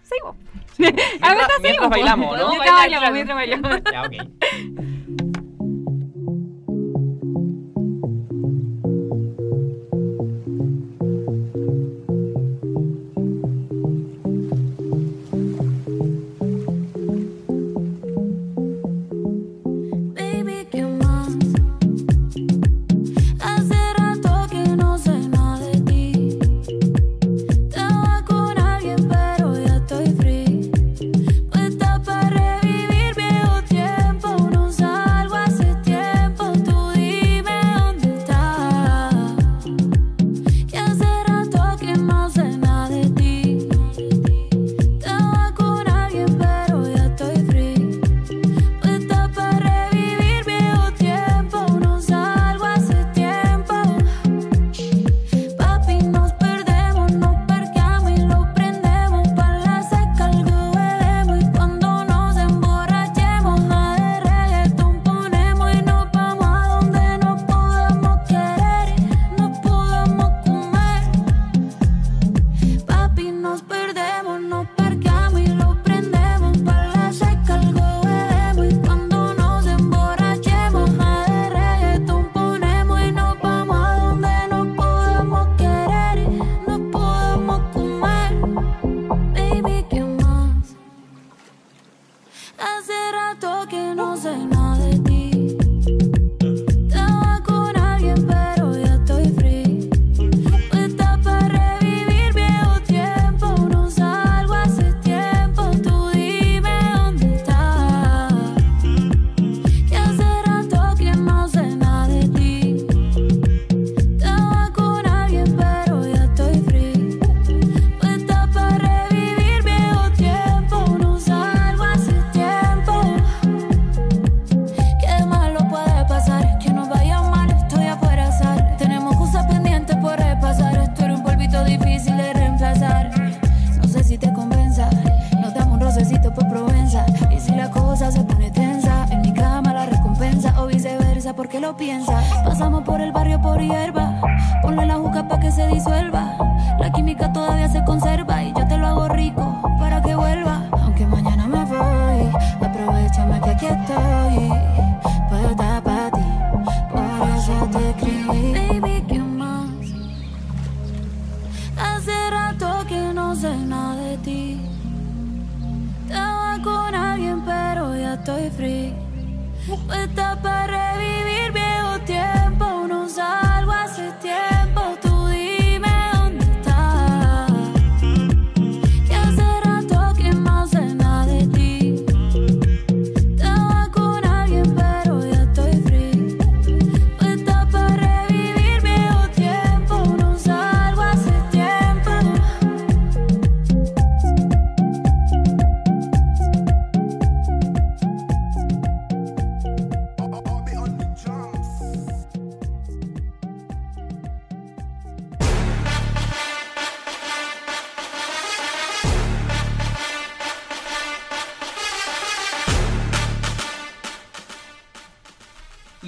seguimos. 0.04 0.36
Sí. 0.76 0.86
A 0.86 0.90
la 0.90 0.94
Mientras, 0.96 1.20
vuelta 1.20 1.36
mientras 1.36 1.62
seguimos. 1.62 1.90
bailamos, 1.90 2.38
¿no? 2.40 2.50
Mientras 2.50 2.76
bailamos, 2.76 3.12
mientras 3.12 3.36
bailamos. 3.36 3.82
Ya, 3.92 4.02
ok. 4.04 4.14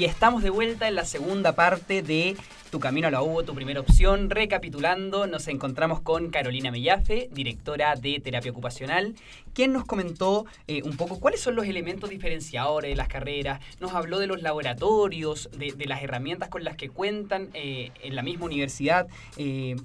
Y 0.01 0.05
estamos 0.05 0.41
de 0.41 0.49
vuelta 0.49 0.87
en 0.87 0.95
la 0.95 1.05
segunda 1.05 1.53
parte 1.53 2.01
de 2.01 2.35
Tu 2.71 2.79
Camino 2.79 3.07
a 3.07 3.11
la 3.11 3.21
UBO, 3.21 3.43
tu 3.43 3.53
primera 3.53 3.81
opción. 3.81 4.31
Recapitulando, 4.31 5.27
nos 5.27 5.47
encontramos 5.47 6.01
con 6.01 6.31
Carolina 6.31 6.71
Mellafe, 6.71 7.29
directora 7.31 7.95
de 7.95 8.19
terapia 8.19 8.49
ocupacional, 8.49 9.13
quien 9.53 9.71
nos 9.73 9.85
comentó 9.85 10.47
eh, 10.67 10.81
un 10.81 10.97
poco 10.97 11.19
cuáles 11.19 11.39
son 11.39 11.53
los 11.53 11.67
elementos 11.67 12.09
diferenciadores 12.09 12.89
de 12.89 12.95
las 12.95 13.09
carreras. 13.09 13.59
Nos 13.79 13.93
habló 13.93 14.17
de 14.17 14.25
los 14.25 14.41
laboratorios, 14.41 15.51
de, 15.55 15.73
de 15.73 15.85
las 15.85 16.01
herramientas 16.01 16.49
con 16.49 16.63
las 16.63 16.77
que 16.77 16.89
cuentan 16.89 17.49
eh, 17.53 17.91
en 18.01 18.15
la 18.15 18.23
misma 18.23 18.45
universidad. 18.45 19.07
eh, 19.37 19.75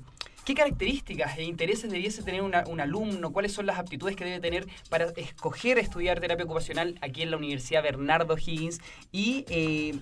¿Qué 0.46 0.54
características 0.54 1.36
e 1.38 1.42
intereses 1.42 1.90
debiese 1.90 2.22
tener 2.22 2.40
una- 2.40 2.64
un 2.68 2.80
alumno? 2.80 3.32
¿Cuáles 3.32 3.52
son 3.52 3.66
las 3.66 3.78
aptitudes 3.80 4.14
que 4.14 4.24
debe 4.24 4.38
tener 4.38 4.66
para 4.88 5.06
escoger 5.16 5.76
estudiar 5.78 6.20
terapia 6.20 6.44
ocupacional 6.44 6.96
aquí 7.00 7.22
en 7.22 7.32
la 7.32 7.36
Universidad 7.36 7.82
Bernardo 7.82 8.36
Higgins? 8.38 8.78
Y 9.10 9.44
eh, 9.48 9.98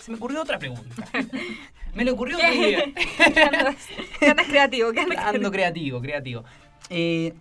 se 0.00 0.10
me 0.10 0.16
ocurrió 0.16 0.42
otra 0.42 0.58
pregunta. 0.58 1.06
me 1.94 2.04
le 2.04 2.10
ocurrió 2.10 2.38
otro 2.38 2.50
día. 2.50 2.84
¿Qué 3.34 3.40
andas, 3.40 3.76
qué 4.18 4.26
andas 4.26 4.46
creativo? 4.48 4.90
¿Qué 4.92 5.00
andas 5.00 5.18
Ando 5.18 5.52
creativo, 5.52 6.00
creativo. 6.00 6.44
Eh, 6.90 7.32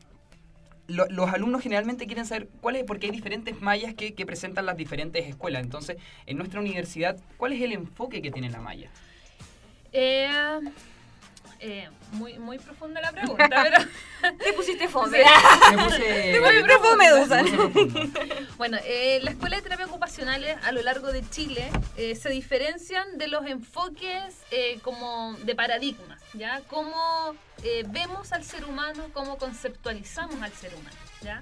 lo- 0.85 1.07
los 1.09 1.27
alumnos 1.33 1.63
generalmente 1.63 2.05
quieren 2.05 2.27
saber 2.27 2.49
cuál 2.61 2.75
es, 2.75 2.83
porque 2.83 3.07
hay 3.07 3.11
diferentes 3.13 3.59
mallas 3.61 3.95
que, 3.95 4.13
que 4.13 4.27
presentan 4.27 4.67
las 4.67 4.77
diferentes 4.77 5.25
escuelas. 5.27 5.63
Entonces, 5.63 5.97
en 6.27 6.37
nuestra 6.37 6.59
universidad, 6.59 7.17
¿cuál 7.37 7.53
es 7.53 7.61
el 7.63 7.71
enfoque 7.71 8.21
que 8.21 8.29
tiene 8.29 8.51
la 8.51 8.61
malla? 8.61 8.91
Eh, 9.91 10.29
eh, 11.61 11.89
muy, 12.13 12.37
muy 12.39 12.57
profunda 12.59 12.99
la 13.01 13.11
pregunta, 13.11 13.47
pero 13.49 13.77
Te 14.37 14.53
pusiste 14.53 14.87
fome. 14.87 15.19
Me 15.75 15.83
puse, 15.83 16.39
Muy 16.39 16.63
profundo, 16.63 16.97
Medusa. 16.97 17.43
me 17.43 17.49
puse 17.51 17.57
profundo. 17.57 18.19
bueno, 18.57 18.77
eh, 18.85 19.19
la 19.23 19.31
Escuela 19.31 19.55
de 19.57 19.61
Terapia 19.61 19.85
Ocupacionales 19.85 20.57
a 20.63 20.71
lo 20.71 20.81
largo 20.81 21.11
de 21.11 21.27
Chile 21.29 21.69
eh, 21.97 22.15
se 22.15 22.29
diferencian 22.29 23.17
de 23.17 23.27
los 23.27 23.45
enfoques 23.45 24.35
eh, 24.51 24.79
como 24.81 25.35
de 25.43 25.55
paradigmas, 25.55 26.19
¿ya? 26.33 26.61
Cómo 26.67 27.35
eh, 27.63 27.83
vemos 27.87 28.31
al 28.31 28.43
ser 28.43 28.65
humano, 28.65 29.05
cómo 29.13 29.37
conceptualizamos 29.37 30.41
al 30.41 30.51
ser 30.51 30.73
humano, 30.75 30.97
¿ya? 31.21 31.41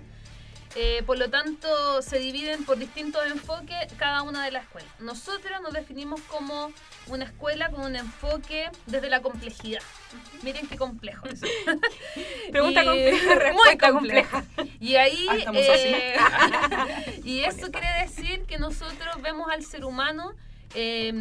Eh, 0.76 1.02
por 1.06 1.18
lo 1.18 1.30
tanto, 1.30 2.02
se 2.04 2.20
dividen 2.20 2.64
por 2.64 2.78
distintos 2.78 3.26
enfoques 3.26 3.92
cada 3.98 4.22
una 4.22 4.46
de 4.46 4.52
las 4.52 4.64
escuelas. 4.66 4.92
Nosotros 5.00 5.52
nos 5.64 5.74
definimos 5.74 6.22
como 6.22 6.72
una 7.08 7.26
escuela 7.26 7.70
con 7.70 7.82
un 7.86 7.96
enfoque 7.96 8.70
desde 8.86 9.10
la 9.10 9.22
complejidad. 9.22 9.82
Miren 10.42 10.68
qué 10.68 10.78
complejo 10.78 11.28
eso. 11.28 11.46
Pregunta 12.52 12.84
Y- 12.84 12.86
compleja, 12.86 13.26
muy 13.28 13.36
respuesta 13.36 13.92
compleja. 13.92 14.46
Y 14.80 14.96
ahí, 14.96 15.26
Ah, 15.30 15.36
estamos 15.38 15.62
eh, 15.66 16.16
y 17.24 17.40
eso 17.42 17.70
quiere 17.72 17.88
decir 18.02 18.44
que 18.46 18.58
nosotros 18.58 19.22
vemos 19.22 19.50
al 19.52 19.64
ser 19.64 19.86
humano 19.86 20.34
eh, 20.76 21.12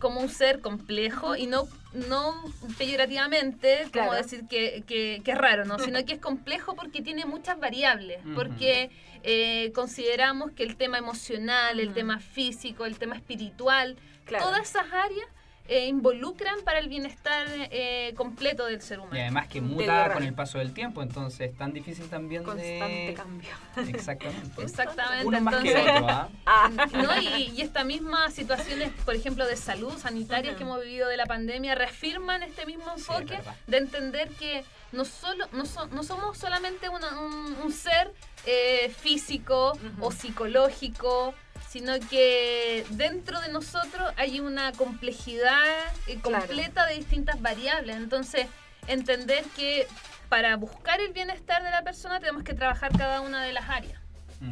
como 0.00 0.20
un 0.20 0.28
ser 0.28 0.60
complejo 0.60 1.36
y 1.36 1.46
no, 1.46 1.68
no 1.92 2.34
peyorativamente, 2.78 3.78
como 3.82 3.90
Claro. 4.10 4.12
decir 4.14 4.44
que, 4.48 4.82
que- 4.86 5.20
que 5.24 5.30
es 5.32 5.38
raro, 5.38 5.64
¿no? 5.64 5.78
sino 5.78 6.04
que 6.04 6.14
es 6.14 6.20
complejo 6.20 6.74
porque 6.74 7.02
tiene 7.02 7.24
muchas 7.24 7.58
variables, 7.58 8.18
porque 8.34 8.90
eh, 9.22 9.72
consideramos 9.74 10.50
que 10.52 10.62
el 10.62 10.76
tema 10.76 10.98
emocional, 10.98 11.80
el 11.80 11.92
tema 11.92 12.18
físico, 12.20 12.84
el 12.86 12.98
tema 12.98 13.16
espiritual, 13.16 13.96
Claro. 14.24 14.44
todas 14.46 14.68
esas 14.68 14.86
áreas 14.92 15.26
eh, 15.68 15.86
involucran 15.86 16.56
para 16.64 16.78
el 16.78 16.88
bienestar 16.88 17.46
eh, 17.48 18.14
completo 18.16 18.66
del 18.66 18.80
ser 18.82 18.98
Y 18.98 19.00
humano. 19.00 19.20
además 19.20 19.48
que 19.48 19.60
muta 19.60 20.12
con 20.12 20.22
el 20.22 20.32
paso 20.34 20.58
del 20.58 20.72
tiempo, 20.72 21.02
entonces 21.02 21.50
es 21.50 21.56
tan 21.56 21.72
difícil 21.72 22.08
también 22.08 22.42
Constante 22.44 23.06
de... 23.06 23.14
cambio. 23.14 23.50
Exactamente. 23.88 24.62
Exactamente. 24.62 25.26
Uno 25.26 25.40
más 25.40 25.54
que 25.62 25.70
entonces, 25.70 25.92
otro, 25.92 26.08
¿ah? 26.08 26.28
Ah. 26.46 26.70
¿no? 26.92 27.20
Y, 27.20 27.52
y 27.56 27.60
estas 27.62 27.84
mismas 27.84 28.32
situaciones, 28.34 28.90
por 29.04 29.14
ejemplo, 29.14 29.46
de 29.46 29.56
salud 29.56 29.92
sanitaria 29.98 30.50
Ujú. 30.52 30.58
que 30.58 30.64
hemos 30.64 30.80
vivido 30.82 31.08
de 31.08 31.16
la 31.16 31.26
pandemia, 31.26 31.74
reafirman 31.74 32.42
este 32.42 32.66
mismo 32.66 32.84
enfoque 32.96 33.38
de 33.66 33.76
entender 33.76 34.28
que 34.30 34.64
no, 34.92 35.04
solo, 35.04 35.46
no, 35.52 35.66
so- 35.66 35.86
no 35.88 36.02
somos 36.04 36.38
solamente 36.38 36.88
una- 36.88 37.20
un, 37.20 37.56
un 37.64 37.72
ser 37.72 38.12
eh, 38.46 38.92
físico 38.96 39.76
o 40.00 40.12
psicológico, 40.12 41.34
sino 41.68 41.94
que 42.10 42.84
dentro 42.90 43.40
de 43.40 43.48
nosotros 43.50 44.12
hay 44.16 44.40
una 44.40 44.72
complejidad 44.72 45.64
eh, 46.06 46.18
Claro. 46.22 46.46
completa 46.46 46.86
de 46.86 46.94
distintas 46.94 47.40
variables. 47.40 47.96
Entonces, 47.96 48.46
entender 48.86 49.44
que 49.56 49.86
para 50.28 50.56
buscar 50.56 51.00
el 51.00 51.12
bienestar 51.12 51.62
de 51.62 51.70
la 51.70 51.82
persona 51.82 52.20
tenemos 52.20 52.42
que 52.44 52.54
trabajar 52.54 52.96
cada 52.96 53.20
una 53.20 53.42
de 53.44 53.52
las 53.52 53.68
áreas. 53.68 54.00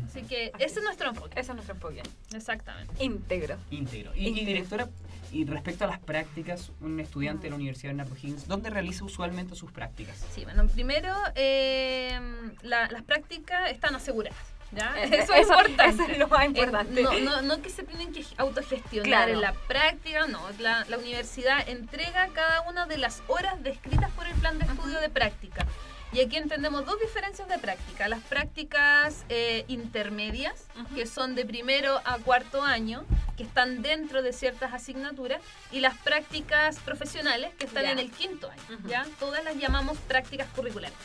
Así 0.08 0.22
que 0.22 0.50
Así 0.54 0.64
ese 0.64 0.78
es 0.78 0.84
nuestro 0.84 1.10
enfoque. 1.10 1.38
Ese 1.38 1.50
es 1.50 1.54
nuestro 1.54 1.74
enfoque. 1.74 2.02
Exactamente. 2.34 2.92
Íntegro. 3.04 3.58
Íntegro. 3.70 4.12
Y, 4.14 4.32
directora, 4.44 4.88
y 5.30 5.44
respecto 5.44 5.84
a 5.84 5.88
las 5.88 5.98
prácticas, 5.98 6.70
un 6.80 6.98
estudiante 7.00 7.44
de 7.44 7.50
la 7.50 7.56
Universidad 7.56 7.90
Bernardo 7.90 8.16
Higgins, 8.16 8.48
¿dónde 8.48 8.70
realiza 8.70 9.04
usualmente 9.04 9.54
sus 9.54 9.70
prácticas? 9.72 10.16
Sí, 10.34 10.44
bueno, 10.44 10.66
primero 10.68 11.14
eh, 11.34 12.18
la- 12.62 12.88
las 12.88 13.02
prácticas 13.02 13.70
están 13.70 13.94
aseguradas. 13.94 14.38
¿Ya? 14.74 14.94
Eso, 15.02 15.14
Eso 15.14 15.34
es 15.34 15.40
importante. 15.48 16.02
eso 16.02 16.12
es 16.12 16.18
lo 16.18 16.28
más 16.28 16.42
Eh, 16.42 16.46
importante. 16.46 17.02
no, 17.02 17.12
no, 17.20 17.42
no 17.42 17.62
que 17.62 17.70
se 17.70 17.82
tienen 17.84 18.12
que 18.12 18.24
autogestionar 18.36 19.04
Claro. 19.06 19.32
en 19.32 19.40
la 19.40 19.52
práctica, 19.52 20.26
no. 20.26 20.40
La, 20.58 20.84
la 20.88 20.98
universidad 20.98 21.68
entrega 21.68 22.28
cada 22.34 22.62
una 22.62 22.86
de 22.86 22.98
las 22.98 23.22
horas 23.28 23.62
descritas 23.62 24.10
por 24.12 24.26
el 24.26 24.34
plan 24.34 24.58
de 24.58 24.64
estudio 24.66 25.00
de 25.00 25.08
práctica. 25.08 25.66
Y 26.12 26.20
aquí 26.20 26.36
entendemos 26.36 26.86
dos 26.86 27.00
diferencias 27.00 27.48
de 27.48 27.58
práctica. 27.58 28.06
Las 28.06 28.20
prácticas 28.22 29.24
eh, 29.30 29.64
intermedias, 29.66 30.66
que 30.94 31.06
son 31.06 31.34
de 31.34 31.44
primero 31.44 32.00
a 32.04 32.18
cuarto 32.18 32.62
año, 32.62 33.04
que 33.36 33.42
están 33.42 33.82
dentro 33.82 34.22
de 34.22 34.32
ciertas 34.32 34.72
asignaturas, 34.72 35.40
y 35.72 35.80
las 35.80 35.96
prácticas 35.98 36.78
profesionales, 36.78 37.52
que 37.58 37.64
están 37.66 37.82
Ya. 37.82 37.90
en 37.90 37.98
el 37.98 38.12
quinto 38.12 38.48
año. 38.48 38.78
¿ya? 38.86 39.04
Todas 39.18 39.42
las 39.42 39.56
llamamos 39.56 39.98
prácticas 40.06 40.46
curriculares. 40.54 40.96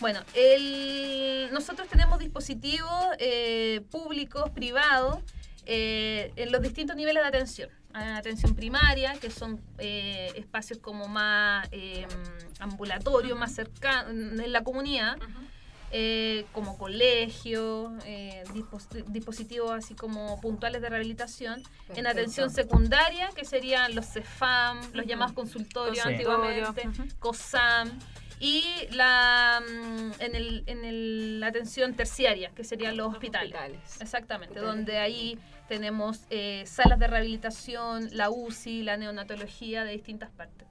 Bueno, 0.00 0.20
el- 0.34 1.48
nosotros 1.52 1.88
tenemos 1.88 2.18
dispositivos 2.18 2.90
eh, 3.18 3.80
públicos, 3.90 4.50
privados, 4.50 5.18
eh, 5.64 6.32
en 6.36 6.52
los 6.52 6.60
distintos 6.62 6.96
niveles 6.96 7.22
de 7.22 7.28
atención. 7.28 7.70
Atención 7.92 8.54
primaria, 8.54 9.14
que 9.14 9.30
son 9.30 9.58
eh, 9.78 10.30
espacios 10.36 10.78
como 10.80 11.08
más 11.08 11.66
eh, 11.72 12.06
ambulatorios, 12.60 13.38
más 13.38 13.54
cercanos 13.54 14.10
en 14.12 14.52
la 14.52 14.62
comunidad, 14.62 15.16
eh, 15.92 16.44
como 16.52 16.76
colegio, 16.76 17.96
eh, 18.04 18.44
dispos- 18.52 18.88
dispositivos 19.06 19.70
así 19.72 19.94
como 19.94 20.38
puntuales 20.42 20.82
de 20.82 20.90
rehabilitación. 20.90 21.62
En 21.94 22.06
atención 22.06 22.50
secundaria, 22.50 23.30
que 23.34 23.46
serían 23.46 23.94
los 23.94 24.04
CEFAM, 24.12 24.78
los 24.92 25.06
llamados 25.06 25.32
consultorios 25.32 26.04
antiguamente. 26.12 26.82
COSAM. 27.18 27.98
Y 28.40 28.62
la 28.90 29.62
mm, 29.66 30.12
en, 30.20 30.34
el, 30.34 30.62
en 30.66 30.84
el- 30.84 31.40
la 31.40 31.46
atención 31.48 31.94
terciaria, 31.94 32.50
que 32.50 32.64
serían 32.64 32.96
los 32.96 33.12
hospitales. 33.14 33.52
hospitales. 33.54 34.00
Exactamente, 34.00 34.54
Hospitales. 34.54 34.76
donde 34.76 34.98
ahí 34.98 35.38
tenemos 35.68 36.20
eh, 36.30 36.64
salas 36.66 36.98
de 36.98 37.06
rehabilitación, 37.06 38.08
la 38.12 38.30
UCI, 38.30 38.82
la 38.82 38.96
neonatología 38.96 39.84
de 39.84 39.92
distintas 39.92 40.30
partes. 40.30 40.65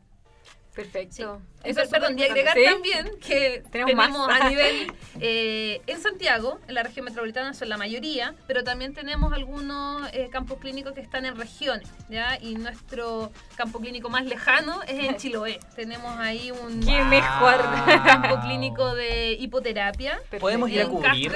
Perfecto. 0.75 1.15
Sí. 1.15 1.23
Eso 1.63 1.81
es 1.81 1.89
Perdón, 1.89 2.19
y 2.19 2.23
agregar 2.23 2.55
también 2.63 3.09
que 3.25 3.63
Tenemos 3.71 3.91
tenemos, 3.95 4.27
más. 4.27 4.41
a 4.41 4.49
nivel 4.49 4.93
eh, 5.19 5.81
en 5.87 5.99
Santiago, 5.99 6.59
en 6.67 6.75
la 6.75 6.83
región 6.83 7.05
metropolitana 7.05 7.53
son 7.55 7.69
la 7.69 7.77
mayoría, 7.77 8.35
pero 8.45 8.63
también 8.63 8.93
tenemos 8.93 9.33
algunos 9.33 10.07
eh, 10.13 10.29
campos 10.31 10.59
clínicos 10.59 10.93
que 10.93 11.01
están 11.01 11.25
en 11.25 11.35
regiones, 11.37 11.87
¿ya? 12.09 12.37
Y 12.39 12.53
nuestro 12.55 13.31
campo 13.55 13.79
clínico 13.79 14.09
más 14.09 14.25
lejano 14.25 14.83
es 14.83 15.09
en 15.09 15.15
Chiloé. 15.17 15.59
tenemos 15.75 16.15
ahí 16.19 16.51
un 16.51 16.81
Qué 16.81 17.03
mejor. 17.05 17.57
campo 18.05 18.41
clínico 18.41 18.93
de 18.93 19.33
hipoterapia. 19.39 20.19
Podemos 20.39 20.69
ir 20.69 20.81
a 20.81 20.87
cubrir. 20.87 21.31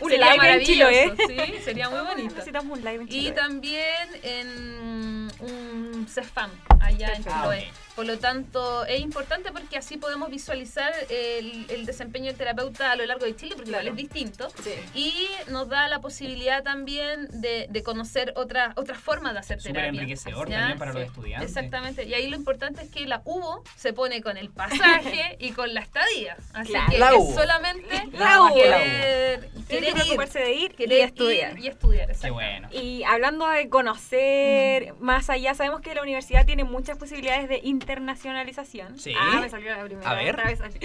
Un 0.00 0.10
Sería 0.10 0.32
live 0.34 0.52
en 0.54 0.64
Chiloé. 0.64 1.12
Sí, 1.28 1.62
sería 1.64 1.88
muy 1.90 2.00
bonito. 2.00 2.34
Necesitamos 2.34 2.76
un 2.78 2.84
live 2.84 3.02
en 3.02 3.08
Y 3.08 3.10
Chiloé. 3.10 3.32
también 3.32 4.08
en 4.24 5.28
un 5.40 5.97
CEFAM 6.08 6.50
allá 6.80 7.12
en. 7.14 7.22
Chiloé. 7.24 7.68
Ah. 7.70 7.74
Por 7.96 8.06
lo 8.06 8.16
tanto, 8.18 8.84
es 8.86 9.00
importante 9.00 9.50
porque 9.50 9.76
así 9.76 9.96
podemos 9.96 10.30
visualizar 10.30 10.92
el, 11.10 11.66
el 11.68 11.84
desempeño 11.84 12.26
del 12.26 12.36
terapeuta 12.36 12.92
a 12.92 12.96
lo 12.96 13.04
largo 13.04 13.24
de 13.24 13.34
Chile, 13.34 13.54
porque 13.56 13.70
Claro. 13.70 13.86
igual 13.88 13.98
es 13.98 14.08
distinto. 14.08 14.48
Sí. 14.62 14.70
Y 14.94 15.50
nos 15.50 15.68
da 15.68 15.88
la 15.88 15.98
posibilidad 16.00 16.62
también 16.62 17.26
de, 17.40 17.66
de 17.68 17.82
conocer 17.82 18.32
otras 18.36 18.72
otras 18.76 18.98
formas 18.98 19.32
de 19.32 19.40
hacer 19.40 19.58
Súper 19.60 19.74
terapia. 19.74 20.00
enriquecedor 20.02 20.48
¿ya? 20.48 20.58
también 20.58 20.78
para 20.78 20.92
Sí. 20.92 20.98
los 20.98 21.06
estudiantes. 21.08 21.48
Exactamente. 21.50 22.04
Y 22.04 22.14
ahí 22.14 22.28
lo 22.28 22.36
importante 22.36 22.82
es 22.84 22.88
que 22.90 23.00
la 23.06 23.20
UBO 23.24 23.64
se 23.74 23.92
pone 23.92 24.22
con 24.22 24.36
el 24.36 24.50
pasaje 24.50 25.36
y 25.40 25.50
con 25.50 25.74
la 25.74 25.80
estadía. 25.80 26.36
Así 26.52 26.70
Claro. 26.70 26.90
que 26.92 26.98
La 26.98 27.08
es 27.10 27.14
UBO. 27.16 27.34
solamente 27.34 28.06
la 28.12 28.50
querer, 28.54 29.40
Tienen 29.50 29.66
querer 29.66 29.80
que 29.82 29.88
ir, 29.88 29.94
preocuparse 29.94 30.38
de 30.38 30.52
ir 30.52 30.70
y 30.70 30.74
querer 30.76 31.00
estudiar. 31.04 31.58
ir 31.58 31.64
y 31.64 31.68
estudiar. 31.68 32.12
Qué 32.16 32.30
bueno. 32.30 32.68
Y 32.70 33.02
hablando 33.02 33.48
de 33.48 33.68
conocer 33.68 34.94
más 35.00 35.28
allá, 35.30 35.54
sabemos 35.54 35.80
que 35.80 35.90
la 35.98 36.02
universidad 36.02 36.46
tiene 36.46 36.64
muchas 36.64 36.96
posibilidades 36.98 37.48
de 37.48 37.60
internacionalización. 37.62 38.98
Sí. 38.98 39.12
Ah, 39.18 39.38
me 39.40 39.48
salió 39.48 39.74
la 39.76 39.84
primera. 39.84 40.10
A 40.10 40.14
ver. 40.14 40.34
otra 40.34 40.44
vez 40.46 40.58
salió. 40.58 40.78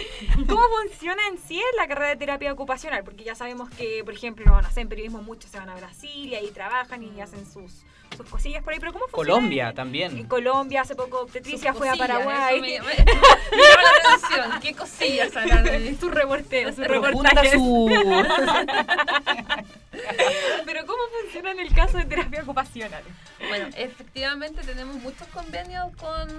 ¿Cómo 0.47 0.61
funciona 0.81 1.21
en 1.31 1.37
sí 1.37 1.61
la 1.77 1.87
carrera 1.87 2.09
de 2.09 2.15
terapia 2.17 2.51
ocupacional? 2.53 3.03
Porque 3.03 3.23
ya 3.23 3.35
sabemos 3.35 3.69
que, 3.71 4.01
por 4.03 4.13
ejemplo, 4.13 4.61
no 4.61 4.71
sé, 4.71 4.81
en 4.81 4.89
periodismo 4.89 5.21
muchos 5.21 5.49
se 5.51 5.57
van 5.59 5.69
a 5.69 5.75
Brasil 5.75 6.27
y 6.31 6.35
ahí 6.35 6.49
trabajan 6.51 7.01
y 7.03 7.21
hacen 7.21 7.45
sus, 7.45 7.83
sus 8.17 8.29
cosillas 8.29 8.63
por 8.63 8.73
ahí. 8.73 8.79
Pero 8.79 8.93
¿cómo 8.93 9.05
funciona? 9.05 9.33
Colombia 9.33 9.69
En 9.69 9.75
también. 9.75 10.27
Colombia, 10.27 10.81
hace 10.81 10.95
poco 10.95 11.25
Patricia 11.27 11.71
Sus 11.71 11.77
fue 11.79 11.89
a 11.89 11.95
Paraguay. 11.95 12.59
Me, 12.61 12.79
me- 12.79 12.79
me 12.85 12.95
llama 12.95 13.83
la 13.83 14.15
atención. 14.15 14.59
¿Qué 14.61 14.73
cosillas 14.73 15.35
harán? 15.35 15.97
Su 15.99 16.09
reporteo, 16.09 16.71
su 16.73 16.81
Profunda 16.83 17.29
reportaje. 17.29 17.51
su... 17.57 17.89
Pero 20.65 20.85
¿cómo 20.85 21.01
funciona 21.21 21.51
en 21.51 21.59
el 21.59 21.73
caso 21.73 21.97
de 21.97 22.05
terapia 22.05 22.41
ocupacional? 22.43 23.03
Bueno, 23.47 23.67
efectivamente 23.75 24.61
tenemos 24.63 24.95
muchos 24.97 25.27
convenios 25.27 25.95
con 25.97 26.29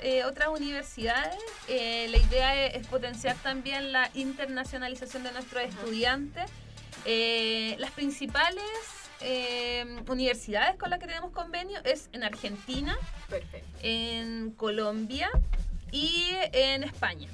eh, 0.00 0.24
otras 0.24 0.48
universidades. 0.48 1.36
Eh, 1.68 2.08
la 2.10 2.18
idea 2.18 2.66
es, 2.66 2.74
es 2.76 2.86
potenciar 2.86 3.36
también 3.36 3.92
la 3.92 4.10
internacionalización 4.14 5.22
de 5.22 5.32
nuestros 5.32 5.62
estudiantes. 5.64 6.50
Eh, 7.04 7.76
las 7.78 7.90
principales 7.90 8.64
eh, 9.20 10.00
universidades 10.08 10.76
con 10.76 10.90
las 10.90 10.98
que 10.98 11.06
tenemos 11.06 11.32
convenio 11.32 11.80
es 11.84 12.08
en 12.12 12.24
Argentina, 12.24 12.96
Perfecto. 13.28 13.78
en 13.82 14.50
Colombia 14.52 15.30
y 15.90 16.30
en 16.52 16.84
España. 16.84 17.28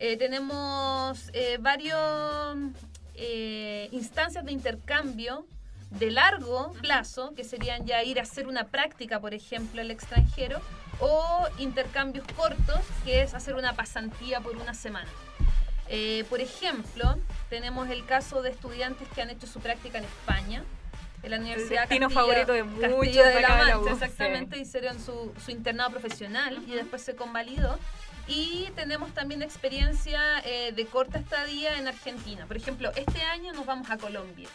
Eh, 0.00 0.16
tenemos 0.16 1.30
eh, 1.32 1.58
varios 1.60 2.56
eh, 3.18 3.88
instancias 3.92 4.44
de 4.44 4.52
intercambio 4.52 5.44
de 5.90 6.10
largo 6.10 6.72
plazo, 6.80 7.34
que 7.34 7.44
serían 7.44 7.86
ya 7.86 8.02
ir 8.04 8.18
a 8.18 8.22
hacer 8.22 8.46
una 8.46 8.68
práctica, 8.68 9.20
por 9.20 9.34
ejemplo, 9.34 9.80
al 9.80 9.90
extranjero, 9.90 10.60
o 11.00 11.46
intercambios 11.58 12.26
cortos, 12.36 12.80
que 13.04 13.22
es 13.22 13.34
hacer 13.34 13.54
una 13.54 13.74
pasantía 13.74 14.40
por 14.40 14.56
una 14.56 14.74
semana. 14.74 15.08
Eh, 15.88 16.24
por 16.28 16.40
ejemplo, 16.40 17.16
tenemos 17.48 17.88
el 17.88 18.04
caso 18.04 18.42
de 18.42 18.50
estudiantes 18.50 19.08
que 19.14 19.22
han 19.22 19.30
hecho 19.30 19.46
su 19.46 19.60
práctica 19.60 19.98
en 19.98 20.04
España, 20.04 20.64
en 21.22 21.30
la 21.30 21.38
Universidad 21.38 21.80
destino 21.82 22.08
Castillo- 22.08 22.20
favorito 22.20 22.52
de 22.52 22.62
muchos 22.64 23.14
de 23.14 23.22
de 23.34 23.40
la 23.40 23.48
Mancha, 23.56 23.92
exactamente, 23.92 24.58
hicieron 24.58 25.00
su, 25.00 25.32
su 25.44 25.50
internado 25.50 25.90
profesional 25.90 26.62
y 26.66 26.72
después 26.72 27.02
se 27.02 27.14
convalidó. 27.16 27.78
Y 28.30 28.68
tenemos 28.76 29.14
también 29.14 29.42
experiencia 29.42 30.20
eh, 30.44 30.72
de 30.72 30.84
corta 30.84 31.18
estadía 31.18 31.78
en 31.78 31.88
Argentina. 31.88 32.44
Por 32.46 32.58
ejemplo, 32.58 32.90
este 32.94 33.22
año 33.22 33.54
nos 33.54 33.64
vamos 33.64 33.90
a 33.90 33.96
Colombia, 33.96 34.48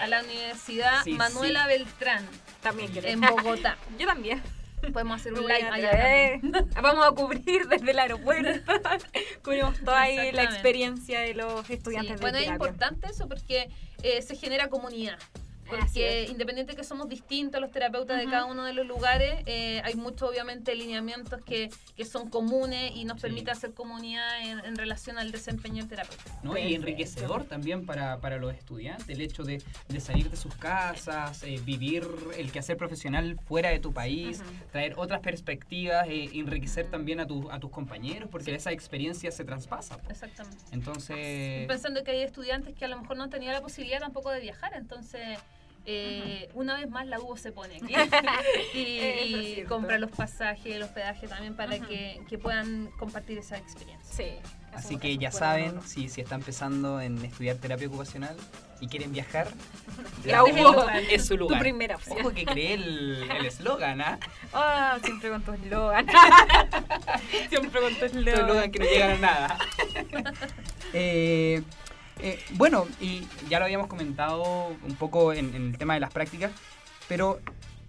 a 0.00 0.06
la 0.06 0.22
Universidad 0.22 1.02
Sí, 1.04 1.12
Manuela 1.12 1.66
Beltrán, 1.66 2.26
También 2.62 2.90
quiero. 2.90 3.06
en 3.08 3.20
Bogotá. 3.20 3.76
Yo 3.98 4.06
también. 4.06 4.42
Podemos 4.94 5.20
hacer 5.20 5.34
un 5.34 5.42
voy 5.42 5.52
live 5.52 5.68
allá 5.68 5.90
también. 5.90 6.70
Vamos 6.82 7.04
a 7.06 7.10
cubrir 7.10 7.66
desde 7.68 7.90
el 7.90 7.98
aeropuerto. 7.98 8.72
Cubrimos 9.44 9.78
toda 9.80 10.00
ahí 10.02 10.30
la 10.32 10.44
experiencia 10.44 11.20
de 11.20 11.34
los 11.34 11.66
Sí, 11.66 11.74
estudiantes 11.74 12.14
de 12.16 12.20
bueno, 12.20 12.38
es 12.38 12.46
importante 12.46 13.08
eso 13.08 13.28
porque 13.28 13.68
eh, 14.04 14.22
se 14.22 14.36
genera 14.36 14.68
comunidad. 14.68 15.18
Porque 15.68 16.26
independiente 16.30 16.74
que 16.74 16.84
somos 16.84 17.08
distintos 17.08 17.60
los 17.60 17.70
terapeutas 17.70 18.18
de 18.18 18.24
cada 18.24 18.44
uno 18.46 18.64
de 18.64 18.72
los 18.72 18.86
lugares, 18.86 19.42
eh, 19.46 19.80
hay 19.84 19.94
muchos 19.94 20.28
obviamente 20.30 20.74
lineamientos 20.74 21.42
que, 21.44 21.70
que 21.96 22.04
son 22.04 22.28
comunes 22.30 22.92
y 22.94 23.04
nos 23.04 23.18
Sí. 23.18 23.22
permite 23.22 23.50
hacer 23.50 23.72
comunidad 23.74 24.40
en, 24.42 24.60
en 24.64 24.76
relación 24.76 25.18
al 25.18 25.30
desempeño 25.32 25.76
del 25.82 25.88
terapeuta. 25.88 26.38
¿no? 26.42 26.56
Y 26.56 26.74
enriquecedor 26.74 27.44
también 27.44 27.84
para, 27.84 28.18
para 28.20 28.38
los 28.38 28.54
estudiantes, 28.54 29.08
el 29.08 29.20
hecho 29.20 29.42
de, 29.42 29.62
de 29.88 30.00
salir 30.00 30.30
de 30.30 30.36
sus 30.36 30.54
casas, 30.54 31.42
eh, 31.42 31.60
vivir 31.64 32.06
el 32.36 32.52
quehacer 32.52 32.76
profesional 32.76 33.36
fuera 33.46 33.70
de 33.70 33.80
tu 33.80 33.92
país, 33.92 34.40
traer 34.72 34.94
otras 34.96 35.20
perspectivas, 35.20 36.06
eh, 36.08 36.30
enriquecer 36.34 36.86
también 36.90 37.20
a, 37.20 37.26
tu- 37.26 37.50
a 37.50 37.58
tus 37.58 37.70
compañeros, 37.70 38.28
porque 38.30 38.46
Sí. 38.46 38.52
esa 38.52 38.72
experiencia 38.72 39.30
se 39.32 39.44
traspasa. 39.44 39.98
Exactamente. 40.08 40.64
Entonces, 40.70 41.66
Pensando 41.66 42.02
que 42.04 42.12
hay 42.12 42.22
estudiantes 42.22 42.74
que 42.74 42.84
a 42.84 42.88
lo 42.88 42.98
mejor 43.00 43.16
no 43.16 43.24
han 43.24 43.30
tenido 43.30 43.52
la 43.52 43.60
posibilidad 43.60 43.98
tampoco 44.00 44.30
de 44.30 44.40
viajar, 44.40 44.72
entonces 44.74 45.38
eh, 45.90 46.50
una 46.52 46.76
vez 46.76 46.90
más 46.90 47.06
la 47.06 47.18
UBO 47.18 47.38
se 47.38 47.50
pone 47.50 47.76
aquí 47.76 47.94
y, 48.78 49.62
compra 49.62 49.98
los 49.98 50.10
pasajes, 50.10 50.76
el 50.76 50.82
hospedaje 50.82 51.26
también 51.26 51.56
para 51.56 51.78
que, 51.78 52.20
que 52.28 52.36
puedan 52.36 52.90
compartir 52.98 53.38
esa 53.38 53.56
experiencia. 53.56 54.14
Sí. 54.14 54.50
así 54.74 54.98
que 54.98 55.16
ya 55.16 55.30
saben, 55.30 55.80
si, 55.80 56.10
si 56.10 56.20
están 56.20 56.40
empezando 56.40 57.00
en 57.00 57.24
estudiar 57.24 57.56
terapia 57.56 57.88
ocupacional 57.88 58.36
y 58.82 58.88
quieren 58.88 59.12
viajar, 59.12 59.48
La 60.26 60.44
UBO 60.44 60.72
UBO 60.72 60.88
es 60.90 61.22
su 61.22 61.34
Tu 61.34 61.38
lugar. 61.38 61.58
primera 61.60 61.96
opción. 61.96 62.18
Ojo 62.20 62.34
que 62.34 62.44
creé 62.44 62.74
el 62.74 63.30
el 63.30 63.46
eslogan, 63.46 64.02
¿ah? 64.02 64.18
Ah, 64.52 64.98
siempre 65.02 65.30
con 65.30 65.42
tu 65.42 65.52
eslogan. 65.52 66.06
siempre 67.48 67.80
con 67.80 67.94
tu 67.94 68.04
eslogan 68.04 68.40
eslogan. 68.40 68.70
que 68.70 68.78
no 68.78 68.84
llegan 68.84 69.10
a 69.12 69.18
nada. 69.18 69.58
Eh, 70.92 71.62
eh, 72.20 72.42
bueno, 72.52 72.86
y 73.00 73.26
ya 73.48 73.58
lo 73.58 73.64
habíamos 73.64 73.86
comentado 73.86 74.68
un 74.68 74.96
poco 74.96 75.32
en, 75.32 75.54
en 75.54 75.68
el 75.68 75.78
tema 75.78 75.94
de 75.94 76.00
las 76.00 76.12
prácticas, 76.12 76.52
pero 77.08 77.40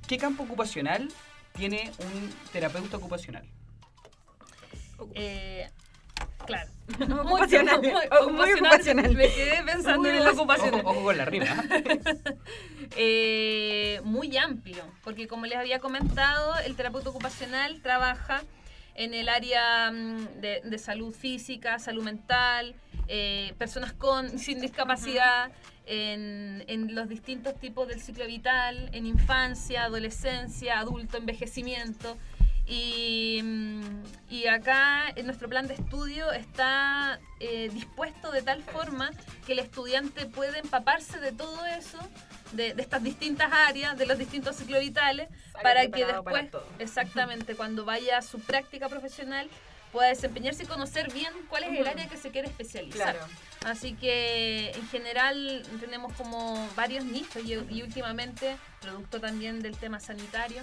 ¿qué 0.07 0.17
campo 0.17 0.43
ocupacional 0.43 1.09
tiene 1.53 1.91
un 1.99 2.29
terapeuta 2.51 2.97
ocupacional? 2.97 3.43
Eh, 5.13 5.69
claro. 6.45 6.69
Ocupacional. 7.21 7.81
Muy, 7.81 7.91
ocupacional. 8.49 9.15
Me 9.15 9.29
quedé 9.29 9.63
pensando 9.63 10.09
en 10.09 10.15
el 10.15 10.27
ocupacional. 10.27 10.81
Ojo, 10.81 10.91
ojo 10.91 11.03
con 11.03 11.17
la 11.17 11.25
rima. 11.25 11.63
Eh, 12.97 14.01
muy 14.03 14.35
amplio, 14.35 14.83
porque 15.03 15.27
como 15.27 15.45
les 15.45 15.59
había 15.59 15.77
comentado, 15.77 16.57
el 16.65 16.75
terapeuta 16.75 17.11
ocupacional 17.11 17.83
trabaja 17.83 18.41
en 18.95 19.13
el 19.13 19.29
área 19.29 19.91
mm, 19.91 20.41
de, 20.41 20.61
de 20.63 20.77
salud 20.79 21.13
física, 21.13 21.77
salud 21.77 22.03
mental, 22.03 22.73
eh, 23.11 23.53
personas 23.57 23.91
con 23.93 24.37
sin 24.39 24.61
discapacidad, 24.61 25.51
en, 25.87 26.63
en 26.67 26.93
los 26.93 27.09
distintos 27.09 27.59
tipos 27.59 27.87
del 27.87 27.99
ciclo 27.99 28.27
vital, 28.27 28.89
en 28.93 29.07
infancia, 29.07 29.85
adolescencia, 29.85 30.79
adulto, 30.79 31.17
envejecimiento. 31.17 32.15
Y, 32.67 33.41
mm, 33.43 34.03
y 34.29 34.45
acá 34.45 35.09
en 35.15 35.25
nuestro 35.25 35.49
plan 35.49 35.65
de 35.65 35.73
estudio 35.73 36.31
está 36.31 37.19
eh, 37.39 37.69
dispuesto 37.73 38.31
de 38.31 38.43
tal 38.43 38.61
forma 38.61 39.09
que 39.47 39.53
el 39.53 39.59
estudiante 39.59 40.27
puede 40.27 40.59
empaparse 40.59 41.19
de 41.19 41.31
todo 41.31 41.65
eso, 41.65 41.97
de, 42.51 42.75
de 42.75 42.81
estas 42.83 43.01
distintas 43.01 43.51
áreas, 43.51 43.97
de 43.97 44.05
los 44.05 44.19
distintos 44.19 44.55
ciclos 44.55 44.81
vitales, 44.81 45.29
Sale 45.51 45.63
para 45.63 45.81
que 45.87 46.05
para 46.05 46.13
después, 46.13 46.63
exactamente, 46.77 47.55
cuando 47.55 47.85
vaya 47.85 48.19
a 48.19 48.21
su 48.21 48.39
práctica 48.39 48.87
profesional, 48.87 49.49
pueda 49.91 50.09
desempeñarse 50.09 50.63
y 50.63 50.65
conocer 50.65 51.11
bien 51.11 51.31
cuál 51.49 51.63
es 51.63 51.79
el 51.79 51.87
área 51.87 52.07
que 52.07 52.17
se 52.17 52.29
quiere 52.31 52.47
especializar. 52.47 53.15
Claro. 53.15 53.33
Así 53.65 53.93
que 53.93 54.71
en 54.71 54.87
general 54.89 55.63
tenemos 55.79 56.13
como 56.13 56.67
varios 56.75 57.03
nichos 57.05 57.43
y, 57.43 57.53
y 57.53 57.81
últimamente, 57.83 58.55
producto 58.81 59.19
también 59.19 59.61
del 59.61 59.75
tema 59.77 59.99
sanitario, 59.99 60.61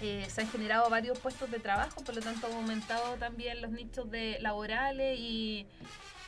eh, 0.00 0.26
se 0.30 0.42
han 0.42 0.50
generado 0.50 0.88
varios 0.90 1.18
puestos 1.18 1.50
de 1.50 1.58
trabajo, 1.58 2.02
por 2.04 2.14
lo 2.14 2.20
tanto 2.20 2.46
han 2.46 2.52
aumentado 2.52 3.14
también 3.16 3.60
los 3.60 3.72
nichos 3.72 4.08
de 4.10 4.38
laborales 4.40 5.18
y, 5.18 5.66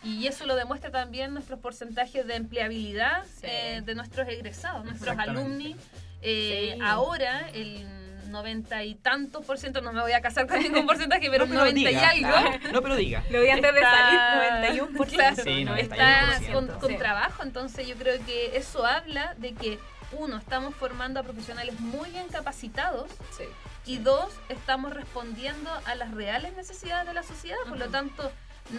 y 0.02 0.26
eso 0.26 0.44
lo 0.46 0.56
demuestra 0.56 0.90
también 0.90 1.32
nuestros 1.32 1.60
porcentajes 1.60 2.26
de 2.26 2.34
empleabilidad 2.34 3.24
Sí. 3.26 3.42
eh, 3.46 3.82
de 3.84 3.94
nuestros 3.94 4.26
egresados, 4.28 4.84
nuestros 4.84 5.16
alumni. 5.18 5.76
Eh, 6.22 6.72
Sí. 6.74 6.80
Ahora 6.82 7.48
el 7.54 7.86
90 8.30 8.84
y 8.84 8.94
tantos 8.94 9.44
por 9.44 9.58
ciento, 9.58 9.80
no 9.80 9.92
me 9.92 10.00
voy 10.00 10.12
a 10.12 10.20
casar 10.20 10.46
con 10.46 10.60
ningún 10.60 10.86
porcentaje, 10.86 11.28
pero 11.30 11.46
No, 11.46 11.64
el 11.64 11.74
90 11.74 11.80
y 11.80 11.94
diga. 11.94 12.08
algo. 12.10 12.28
Ah, 12.34 12.70
no, 12.72 12.82
pero 12.82 12.96
diga. 12.96 13.22
Lo 13.30 13.40
vi 13.40 13.50
antes 13.50 13.72
de 13.74 13.80
Está- 13.80 13.96
salir, 13.96 14.80
91%. 14.80 15.06
Claro, 15.10 15.42
Sí, 15.42 15.64
no, 15.64 15.74
está 15.76 16.26
91%. 16.40 16.52
con, 16.52 16.66
con 16.80 16.90
Sí. 16.90 16.96
trabajo, 16.96 17.42
entonces 17.42 17.86
yo 17.86 17.96
creo 17.96 18.24
que 18.24 18.56
eso 18.56 18.86
habla 18.86 19.34
de 19.38 19.52
que 19.54 19.78
uno, 20.12 20.38
estamos 20.38 20.74
formando 20.74 21.20
a 21.20 21.22
profesionales 21.22 21.78
muy 21.80 22.10
bien 22.10 22.26
capacitados 22.28 23.08
Sí. 23.36 23.44
y 23.86 23.98
dos, 23.98 24.32
estamos 24.48 24.92
respondiendo 24.92 25.70
a 25.84 25.94
las 25.94 26.10
reales 26.12 26.54
necesidades 26.56 27.06
de 27.06 27.14
la 27.14 27.22
sociedad, 27.22 27.58
por 27.68 27.78
lo 27.78 27.88
tanto 27.90 28.30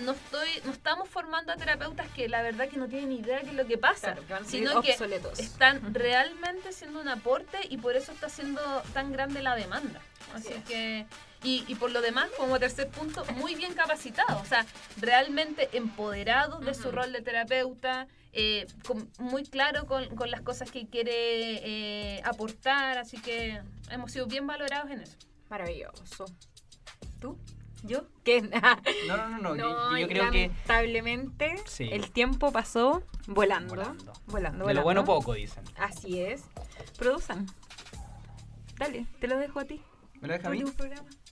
no 0.04 0.12
estoy 0.14 0.48
no 0.66 0.72
estamos 0.72 1.10
formando 1.10 1.52
a 1.52 1.56
terapeutas 1.58 2.08
que 2.10 2.28
la 2.30 2.42
verdad 2.42 2.70
que 2.70 2.78
no 2.78 2.88
tienen 2.88 3.12
idea 3.12 3.38
de 3.38 3.44
qué 3.44 3.50
es 3.50 3.56
lo 3.56 3.66
que 3.68 3.78
pasa, 3.78 4.14
Claro, 4.14 4.26
que 4.28 4.34
van 4.34 4.44
a 4.44 4.46
salir 4.46 4.68
sino 4.70 4.82
que 4.82 5.42
están 5.42 5.94
realmente 5.94 6.72
siendo 6.72 7.02
un 7.02 7.08
aporte 7.10 7.58
y 7.70 7.78
por 7.78 7.96
eso 7.96 8.12
está 8.12 8.30
siendo 8.30 8.62
tan 8.94 9.12
grande 9.12 9.42
la 9.42 9.56
demanda. 9.56 10.00
Así 10.34 10.48
Así 10.48 10.54
es. 10.60 10.64
que, 10.66 11.06
y, 11.44 11.66
y 11.68 11.76
por 11.76 11.92
lo 11.92 12.02
demás, 12.02 12.30
como 12.38 12.58
tercer 12.60 12.88
punto, 12.90 13.26
muy 13.36 13.56
bien 13.56 13.74
capacitados, 13.74 14.42
o 14.42 14.46
sea, 14.46 14.66
realmente 15.00 15.70
empoderados 15.74 16.64
de 16.66 16.74
su 16.74 16.92
rol 16.92 17.12
de 17.12 17.22
terapeuta, 17.22 18.08
eh, 18.34 18.68
con- 18.88 19.12
muy 19.18 19.44
claro 19.44 19.86
con, 19.88 20.16
con 20.16 20.32
las 20.32 20.42
cosas 20.42 20.72
que 20.72 20.88
quiere 20.88 21.12
eh, 22.16 22.22
aportar, 22.24 22.98
así 22.98 23.20
que 23.20 23.62
hemos 23.90 24.12
sido 24.12 24.28
bien 24.28 24.48
valorados 24.48 24.90
en 24.92 25.02
eso. 25.02 25.18
Maravilloso. 25.50 26.26
¿Tú? 27.20 27.38
¿Yo? 27.84 28.04
¿Qué? 28.24 28.42
No, 29.08 29.18
no, 29.18 29.28
no, 29.30 29.40
no. 29.40 29.56
No, 29.56 29.92
yo, 29.92 29.98
yo 30.00 30.08
creo 30.08 30.32
que 30.32 30.48
lamentablemente 30.48 31.56
Sí. 31.66 31.90
el 31.92 32.12
tiempo 32.12 32.52
pasó 32.52 33.04
volando. 33.28 33.76
Volando. 33.76 34.14
Volando, 34.28 34.68
de 34.68 34.74
lo 34.74 34.84
bueno 34.84 35.04
poco, 35.04 35.34
dicen. 35.34 35.64
Así 35.78 36.22
es. 36.22 36.44
Produzan. 36.98 37.48
Dale, 38.78 39.06
te 39.20 39.28
lo 39.28 39.38
dejo 39.38 39.60
a 39.60 39.66
ti. 39.66 39.82
¿Me 40.22 40.28
lo 40.28 40.34
deja 40.36 40.48
a 40.48 40.52
mí? 40.52 40.64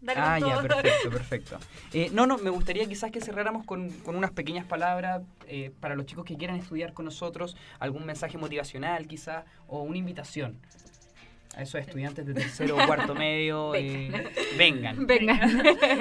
Dale 0.01 0.19
Ah, 0.19 0.39
ya, 0.39 0.61
perfecto, 0.61 1.09
perfecto. 1.11 1.59
Eh, 1.93 2.09
no, 2.11 2.25
no, 2.25 2.37
me 2.39 2.49
gustaría 2.49 2.87
quizás 2.87 3.11
que 3.11 3.21
cerráramos 3.21 3.65
con, 3.65 3.89
con 3.89 4.15
unas 4.15 4.31
pequeñas 4.31 4.65
palabras 4.65 5.21
eh, 5.45 5.71
para 5.79 5.95
los 5.95 6.05
chicos 6.07 6.25
que 6.25 6.37
quieran 6.37 6.55
estudiar 6.57 6.93
con 6.93 7.05
nosotros, 7.05 7.55
algún 7.79 8.05
mensaje 8.05 8.37
motivacional 8.39 9.07
quizás, 9.07 9.45
o 9.67 9.81
una 9.83 9.97
invitación 9.97 10.59
a 11.55 11.63
esos 11.63 11.81
estudiantes 11.81 12.25
de 12.25 12.33
tercero 12.33 12.77
o 12.77 12.85
cuarto 12.85 13.15
medio. 13.15 13.73
eh, 13.75 14.11
vengan. 14.57 15.05
Venga. 15.07 15.35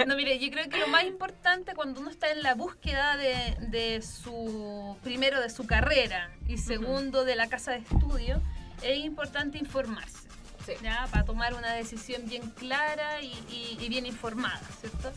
No, 0.07 0.17
mire, 0.17 0.39
yo 0.39 0.51
creo 0.51 0.69
que 0.69 0.79
lo 0.79 0.89
más 0.89 1.05
importante 1.05 1.75
cuando 1.75 2.01
uno 2.01 2.11
está 2.11 2.31
en 2.31 2.43
la 2.43 2.55
búsqueda 2.55 3.17
de, 3.17 3.57
de 3.69 4.03
su, 4.03 4.97
primero 5.03 5.41
de 5.41 5.51
su 5.51 5.67
carrera 5.67 6.31
y 6.47 6.59
segundo 6.59 7.25
de 7.25 7.35
la 7.37 7.49
casa 7.49 7.73
de 7.73 7.79
estudio, 7.79 8.41
es 8.83 8.99
importante 8.99 9.59
informarse, 9.59 10.29
Sí. 10.67 10.73
¿ya? 10.83 11.07
Para 11.11 11.25
tomar 11.25 11.55
una 11.55 11.73
decisión 11.73 12.23
bien 12.29 12.51
clara 12.51 13.23
y, 13.23 13.33
y- 13.51 13.79
y 13.81 13.89
bien 13.89 14.05
informada, 14.07 14.61
¿cierto? 14.81 15.11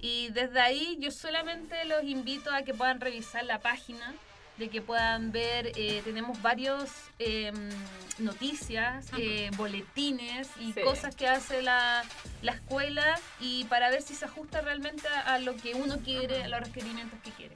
Y 0.00 0.28
desde 0.30 0.60
ahí 0.60 0.98
yo 1.00 1.10
solamente 1.10 1.84
los 1.86 2.02
invito 2.04 2.52
a 2.52 2.62
que 2.62 2.74
puedan 2.74 3.00
revisar 3.00 3.44
la 3.44 3.60
página, 3.60 4.14
de 4.58 4.68
que 4.70 4.80
puedan 4.80 5.32
ver, 5.32 5.72
eh, 5.76 6.00
tenemos 6.04 6.40
varios 6.40 6.90
eh, 7.18 7.52
noticias, 8.18 9.06
eh, 9.18 9.50
boletines 9.56 10.48
y 10.60 10.72
Sí. 10.72 10.80
cosas 10.82 11.14
que 11.14 11.28
hace 11.28 11.62
la, 11.62 12.02
la 12.42 12.52
escuela 12.52 13.18
y 13.40 13.64
para 13.64 13.90
ver 13.90 14.02
si 14.02 14.14
se 14.14 14.24
ajusta 14.24 14.60
realmente 14.62 15.06
a, 15.08 15.34
a 15.34 15.38
lo 15.38 15.56
que 15.56 15.74
uno 15.74 15.98
quiere, 15.98 16.44
a 16.44 16.48
los 16.48 16.60
requerimientos 16.60 17.18
que 17.22 17.30
quiere. 17.32 17.54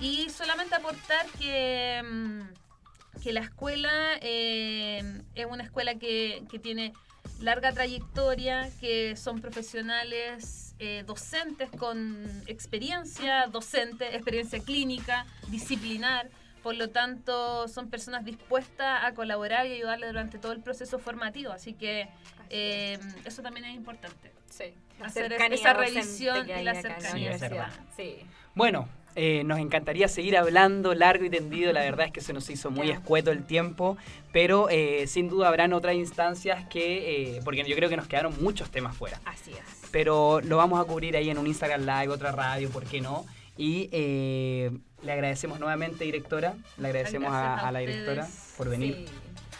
Y 0.00 0.30
solamente 0.30 0.76
aportar 0.76 1.26
que, 1.40 2.02
mm, 2.04 3.20
que 3.22 3.32
la 3.32 3.40
escuela 3.40 3.90
eh, 4.20 5.02
es 5.34 5.46
una 5.46 5.64
escuela 5.64 5.96
que, 5.96 6.44
que 6.48 6.60
tiene 6.60 6.92
larga 7.40 7.72
trayectoria, 7.72 8.70
que 8.80 9.16
son 9.16 9.40
profesionales 9.40 10.67
eh, 10.78 11.02
docentes 11.06 11.70
con 11.70 12.42
experiencia 12.46 13.46
docente, 13.46 14.14
experiencia 14.14 14.60
clínica, 14.60 15.26
disciplinar. 15.48 16.28
Por 16.62 16.74
lo 16.74 16.90
tanto, 16.90 17.68
son 17.68 17.88
personas 17.88 18.24
dispuestas 18.24 19.04
a 19.04 19.14
colaborar 19.14 19.66
y 19.66 19.72
ayudarle 19.72 20.06
durante 20.08 20.38
todo 20.38 20.52
el 20.52 20.60
proceso 20.60 20.98
formativo. 20.98 21.52
Así 21.52 21.72
que 21.72 22.08
eh, 22.50 22.98
eso 23.24 23.42
también 23.42 23.66
es 23.66 23.74
importante. 23.74 24.32
Sí. 24.50 24.74
Hacer 25.02 25.32
esa 25.32 25.72
revisión 25.74 26.48
y 26.48 26.62
la 26.62 26.74
cercanía. 26.74 27.00
Sí, 27.00 27.06
es 27.06 27.12
universidad. 27.14 27.50
verdad. 27.50 27.72
Sí. 27.96 28.16
Bueno, 28.54 28.88
eh, 29.20 29.42
nos 29.42 29.58
encantaría 29.58 30.06
seguir 30.06 30.36
hablando 30.36 30.94
largo 30.94 31.24
y 31.24 31.30
tendido. 31.30 31.72
La 31.72 31.80
verdad 31.80 32.06
es 32.06 32.12
que 32.12 32.20
se 32.20 32.32
nos 32.32 32.48
hizo 32.50 32.70
muy 32.70 32.88
escueto 32.88 33.32
el 33.32 33.44
tiempo, 33.44 33.96
pero 34.32 34.68
eh, 34.70 35.08
sin 35.08 35.28
duda 35.28 35.48
habrán 35.48 35.72
otras 35.72 35.96
instancias 35.96 36.68
que, 36.68 37.36
eh, 37.36 37.40
porque 37.44 37.64
yo 37.64 37.74
creo 37.74 37.88
que 37.88 37.96
nos 37.96 38.06
quedaron 38.06 38.32
muchos 38.40 38.70
temas 38.70 38.96
fuera. 38.96 39.20
Así 39.24 39.50
es. 39.50 39.88
pero 39.90 40.40
lo 40.40 40.56
vamos 40.56 40.80
a 40.80 40.84
cubrir 40.84 41.16
ahí 41.16 41.30
en 41.30 41.38
un 41.38 41.48
Instagram 41.48 41.80
Live, 41.80 42.10
otra 42.10 42.30
radio, 42.30 42.70
¿por 42.70 42.84
qué 42.84 43.00
no? 43.00 43.26
Y 43.56 43.88
le 43.90 45.12
agradecemos 45.12 45.58
nuevamente, 45.58 46.04
directora, 46.04 46.54
le 46.76 46.86
agradecemos 46.86 47.32
a, 47.32 47.40
Gracias 47.40 47.64
a 47.64 47.68
a 47.68 47.72
la 47.72 47.78
directora 47.80 48.28
por 48.56 48.68
venir. 48.68 49.04
Sí, 49.04 49.14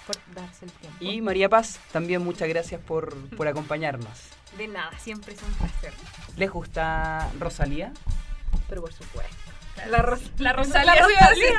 por 0.06 0.34
darse 0.36 0.66
el 0.66 0.70
tiempo. 0.70 0.98
Y 1.00 1.20
María 1.20 1.48
Paz, 1.48 1.80
también 1.90 2.22
muchas 2.22 2.48
gracias 2.48 2.80
por, 2.80 3.12
por 3.30 3.48
acompañarnos. 3.48 4.20
De 4.56 4.68
nada, 4.68 4.96
siempre 5.00 5.34
es 5.34 5.42
un 5.42 5.52
placer. 5.54 5.92
¿Les 6.36 6.48
gusta 6.48 7.28
Rosalía? 7.40 7.92
Pero 8.68 8.82
por 8.82 8.92
supuesto. 8.92 9.47
La, 9.90 10.02
Ros- 10.02 10.30
la 10.38 10.52
Rosalía. 10.54 10.94
La 10.94 11.04
sí 11.06 11.12
iba 11.12 11.26
a 11.26 11.30
decir. 11.30 11.52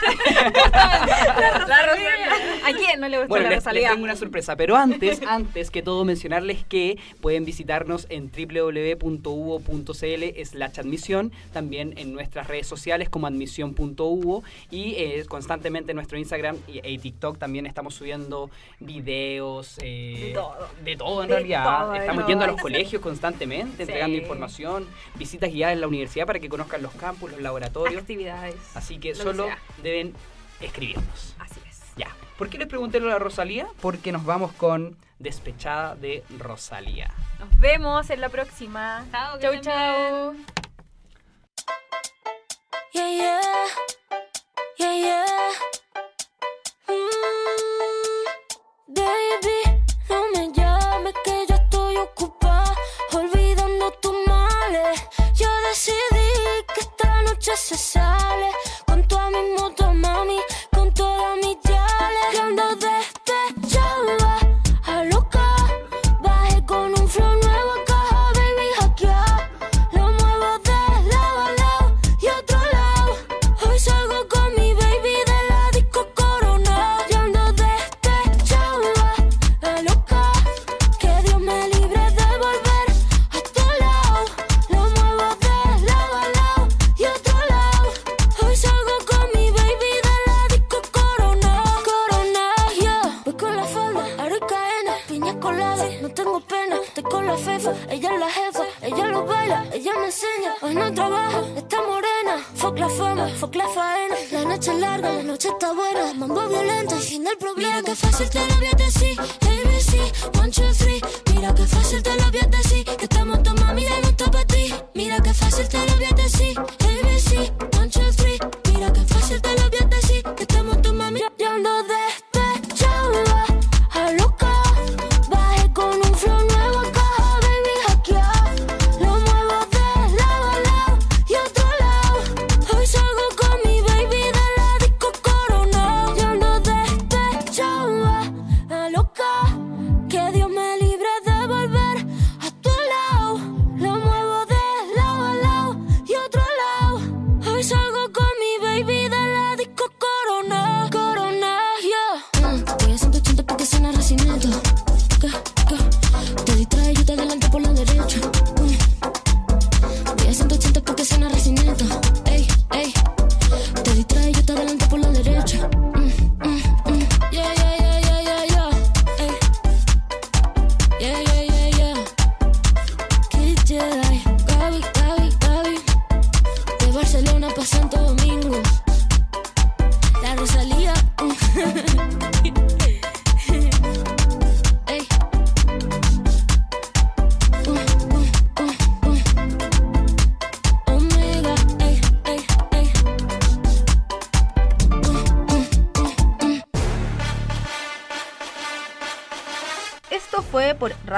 La 1.67 1.81
Rosalía. 1.83 2.29
¿A 2.65 2.73
quién 2.73 2.99
no 2.99 3.07
le 3.07 3.17
gusta 3.17 3.29
Bueno, 3.29 3.43
la 3.45 3.49
les, 3.49 3.57
les 3.57 3.63
Rosalía? 3.65 3.89
tengo 3.91 4.03
una 4.03 4.15
sorpresa, 4.15 4.55
pero 4.55 4.75
antes, 4.75 5.21
antes 5.27 5.71
que 5.71 5.81
todo 5.81 6.05
mencionarles 6.05 6.63
que 6.65 6.97
pueden 7.21 7.45
visitarnos 7.45 8.07
en 8.09 8.29
www.uvo.cl 8.31 10.45
slash 10.45 10.79
admisión, 10.79 11.31
también 11.53 11.93
en 11.97 12.13
nuestras 12.13 12.47
redes 12.47 12.67
sociales 12.67 13.09
como 13.09 13.27
admisión.uvo 13.27 14.43
y 14.71 14.95
eh, 14.97 15.25
constantemente 15.27 15.91
en 15.91 15.95
nuestro 15.95 16.17
Instagram 16.17 16.57
y, 16.67 16.85
y 16.87 16.97
TikTok 16.97 17.37
también 17.37 17.65
estamos 17.65 17.95
subiendo 17.95 18.49
videos, 18.79 19.77
eh, 19.81 20.27
De 20.27 20.33
todo. 20.33 20.67
de 20.83 20.95
todo 20.95 21.23
en 21.23 21.29
De 21.29 21.35
realidad. 21.35 21.63
todo, 21.79 21.95
estamos 21.95 22.21
todo. 22.23 22.27
yendo 22.29 22.45
a 22.45 22.47
los 22.47 22.61
colegios 22.61 23.01
constantemente, 23.01 23.83
entregando 23.83 24.15
Sí. 24.15 24.21
información, 24.21 24.87
visitas 25.15 25.51
guiadas 25.51 25.73
en 25.75 25.81
la 25.81 25.87
universidad 25.87 26.25
para 26.25 26.39
que 26.39 26.49
conozcan 26.49 26.81
los 26.81 26.93
campus, 26.93 27.31
los 27.31 27.41
laboratorios. 27.41 28.03
Actividades. 28.09 28.55
Así 28.73 28.97
que 28.97 29.09
lo 29.09 29.17
que 29.17 29.21
solo 29.23 29.49
deben 29.83 30.15
escribirnos. 30.59 31.35
Así 31.37 31.59
es. 31.69 31.79
Ya. 31.95 32.07
¿Por 32.39 32.49
qué 32.49 32.57
les 32.57 32.67
pregunté 32.67 32.99
lo 32.99 33.05
de 33.05 33.11
la 33.11 33.19
Rosalía? 33.19 33.67
Porque 33.81 34.11
nos 34.11 34.25
vamos 34.25 34.51
con 34.53 34.97
Despechada 35.19 35.93
de 35.95 36.23
Rosalía. 36.39 37.13
Nos 37.37 37.59
vemos 37.59 38.09
en 38.09 38.21
la 38.21 38.29
próxima. 38.29 39.05
Chao, 39.11 39.37
Chau, 39.39 39.53
chau. 39.61 40.33
Yeah, 42.93 43.09
yeah. 43.11 43.41
Yeah, 44.79 44.95
yeah. 44.95 45.25
Mm, 46.87 48.95
baby, 48.95 49.78
esta 57.49 57.55
noche 57.55 57.57
se 57.57 57.77
sale 57.77 58.68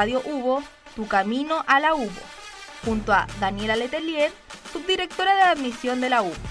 Radio 0.01 0.19
Hubo, 0.25 0.63
Tu 0.95 1.07
Camino 1.07 1.63
a 1.67 1.79
la 1.79 1.93
Hubo, 1.93 2.09
junto 2.83 3.13
a 3.13 3.27
Daniela 3.39 3.75
Letelier, 3.75 4.31
subdirectora 4.73 5.35
de 5.35 5.41
admisión 5.43 6.01
de 6.01 6.09
la 6.09 6.23
Hubo. 6.23 6.50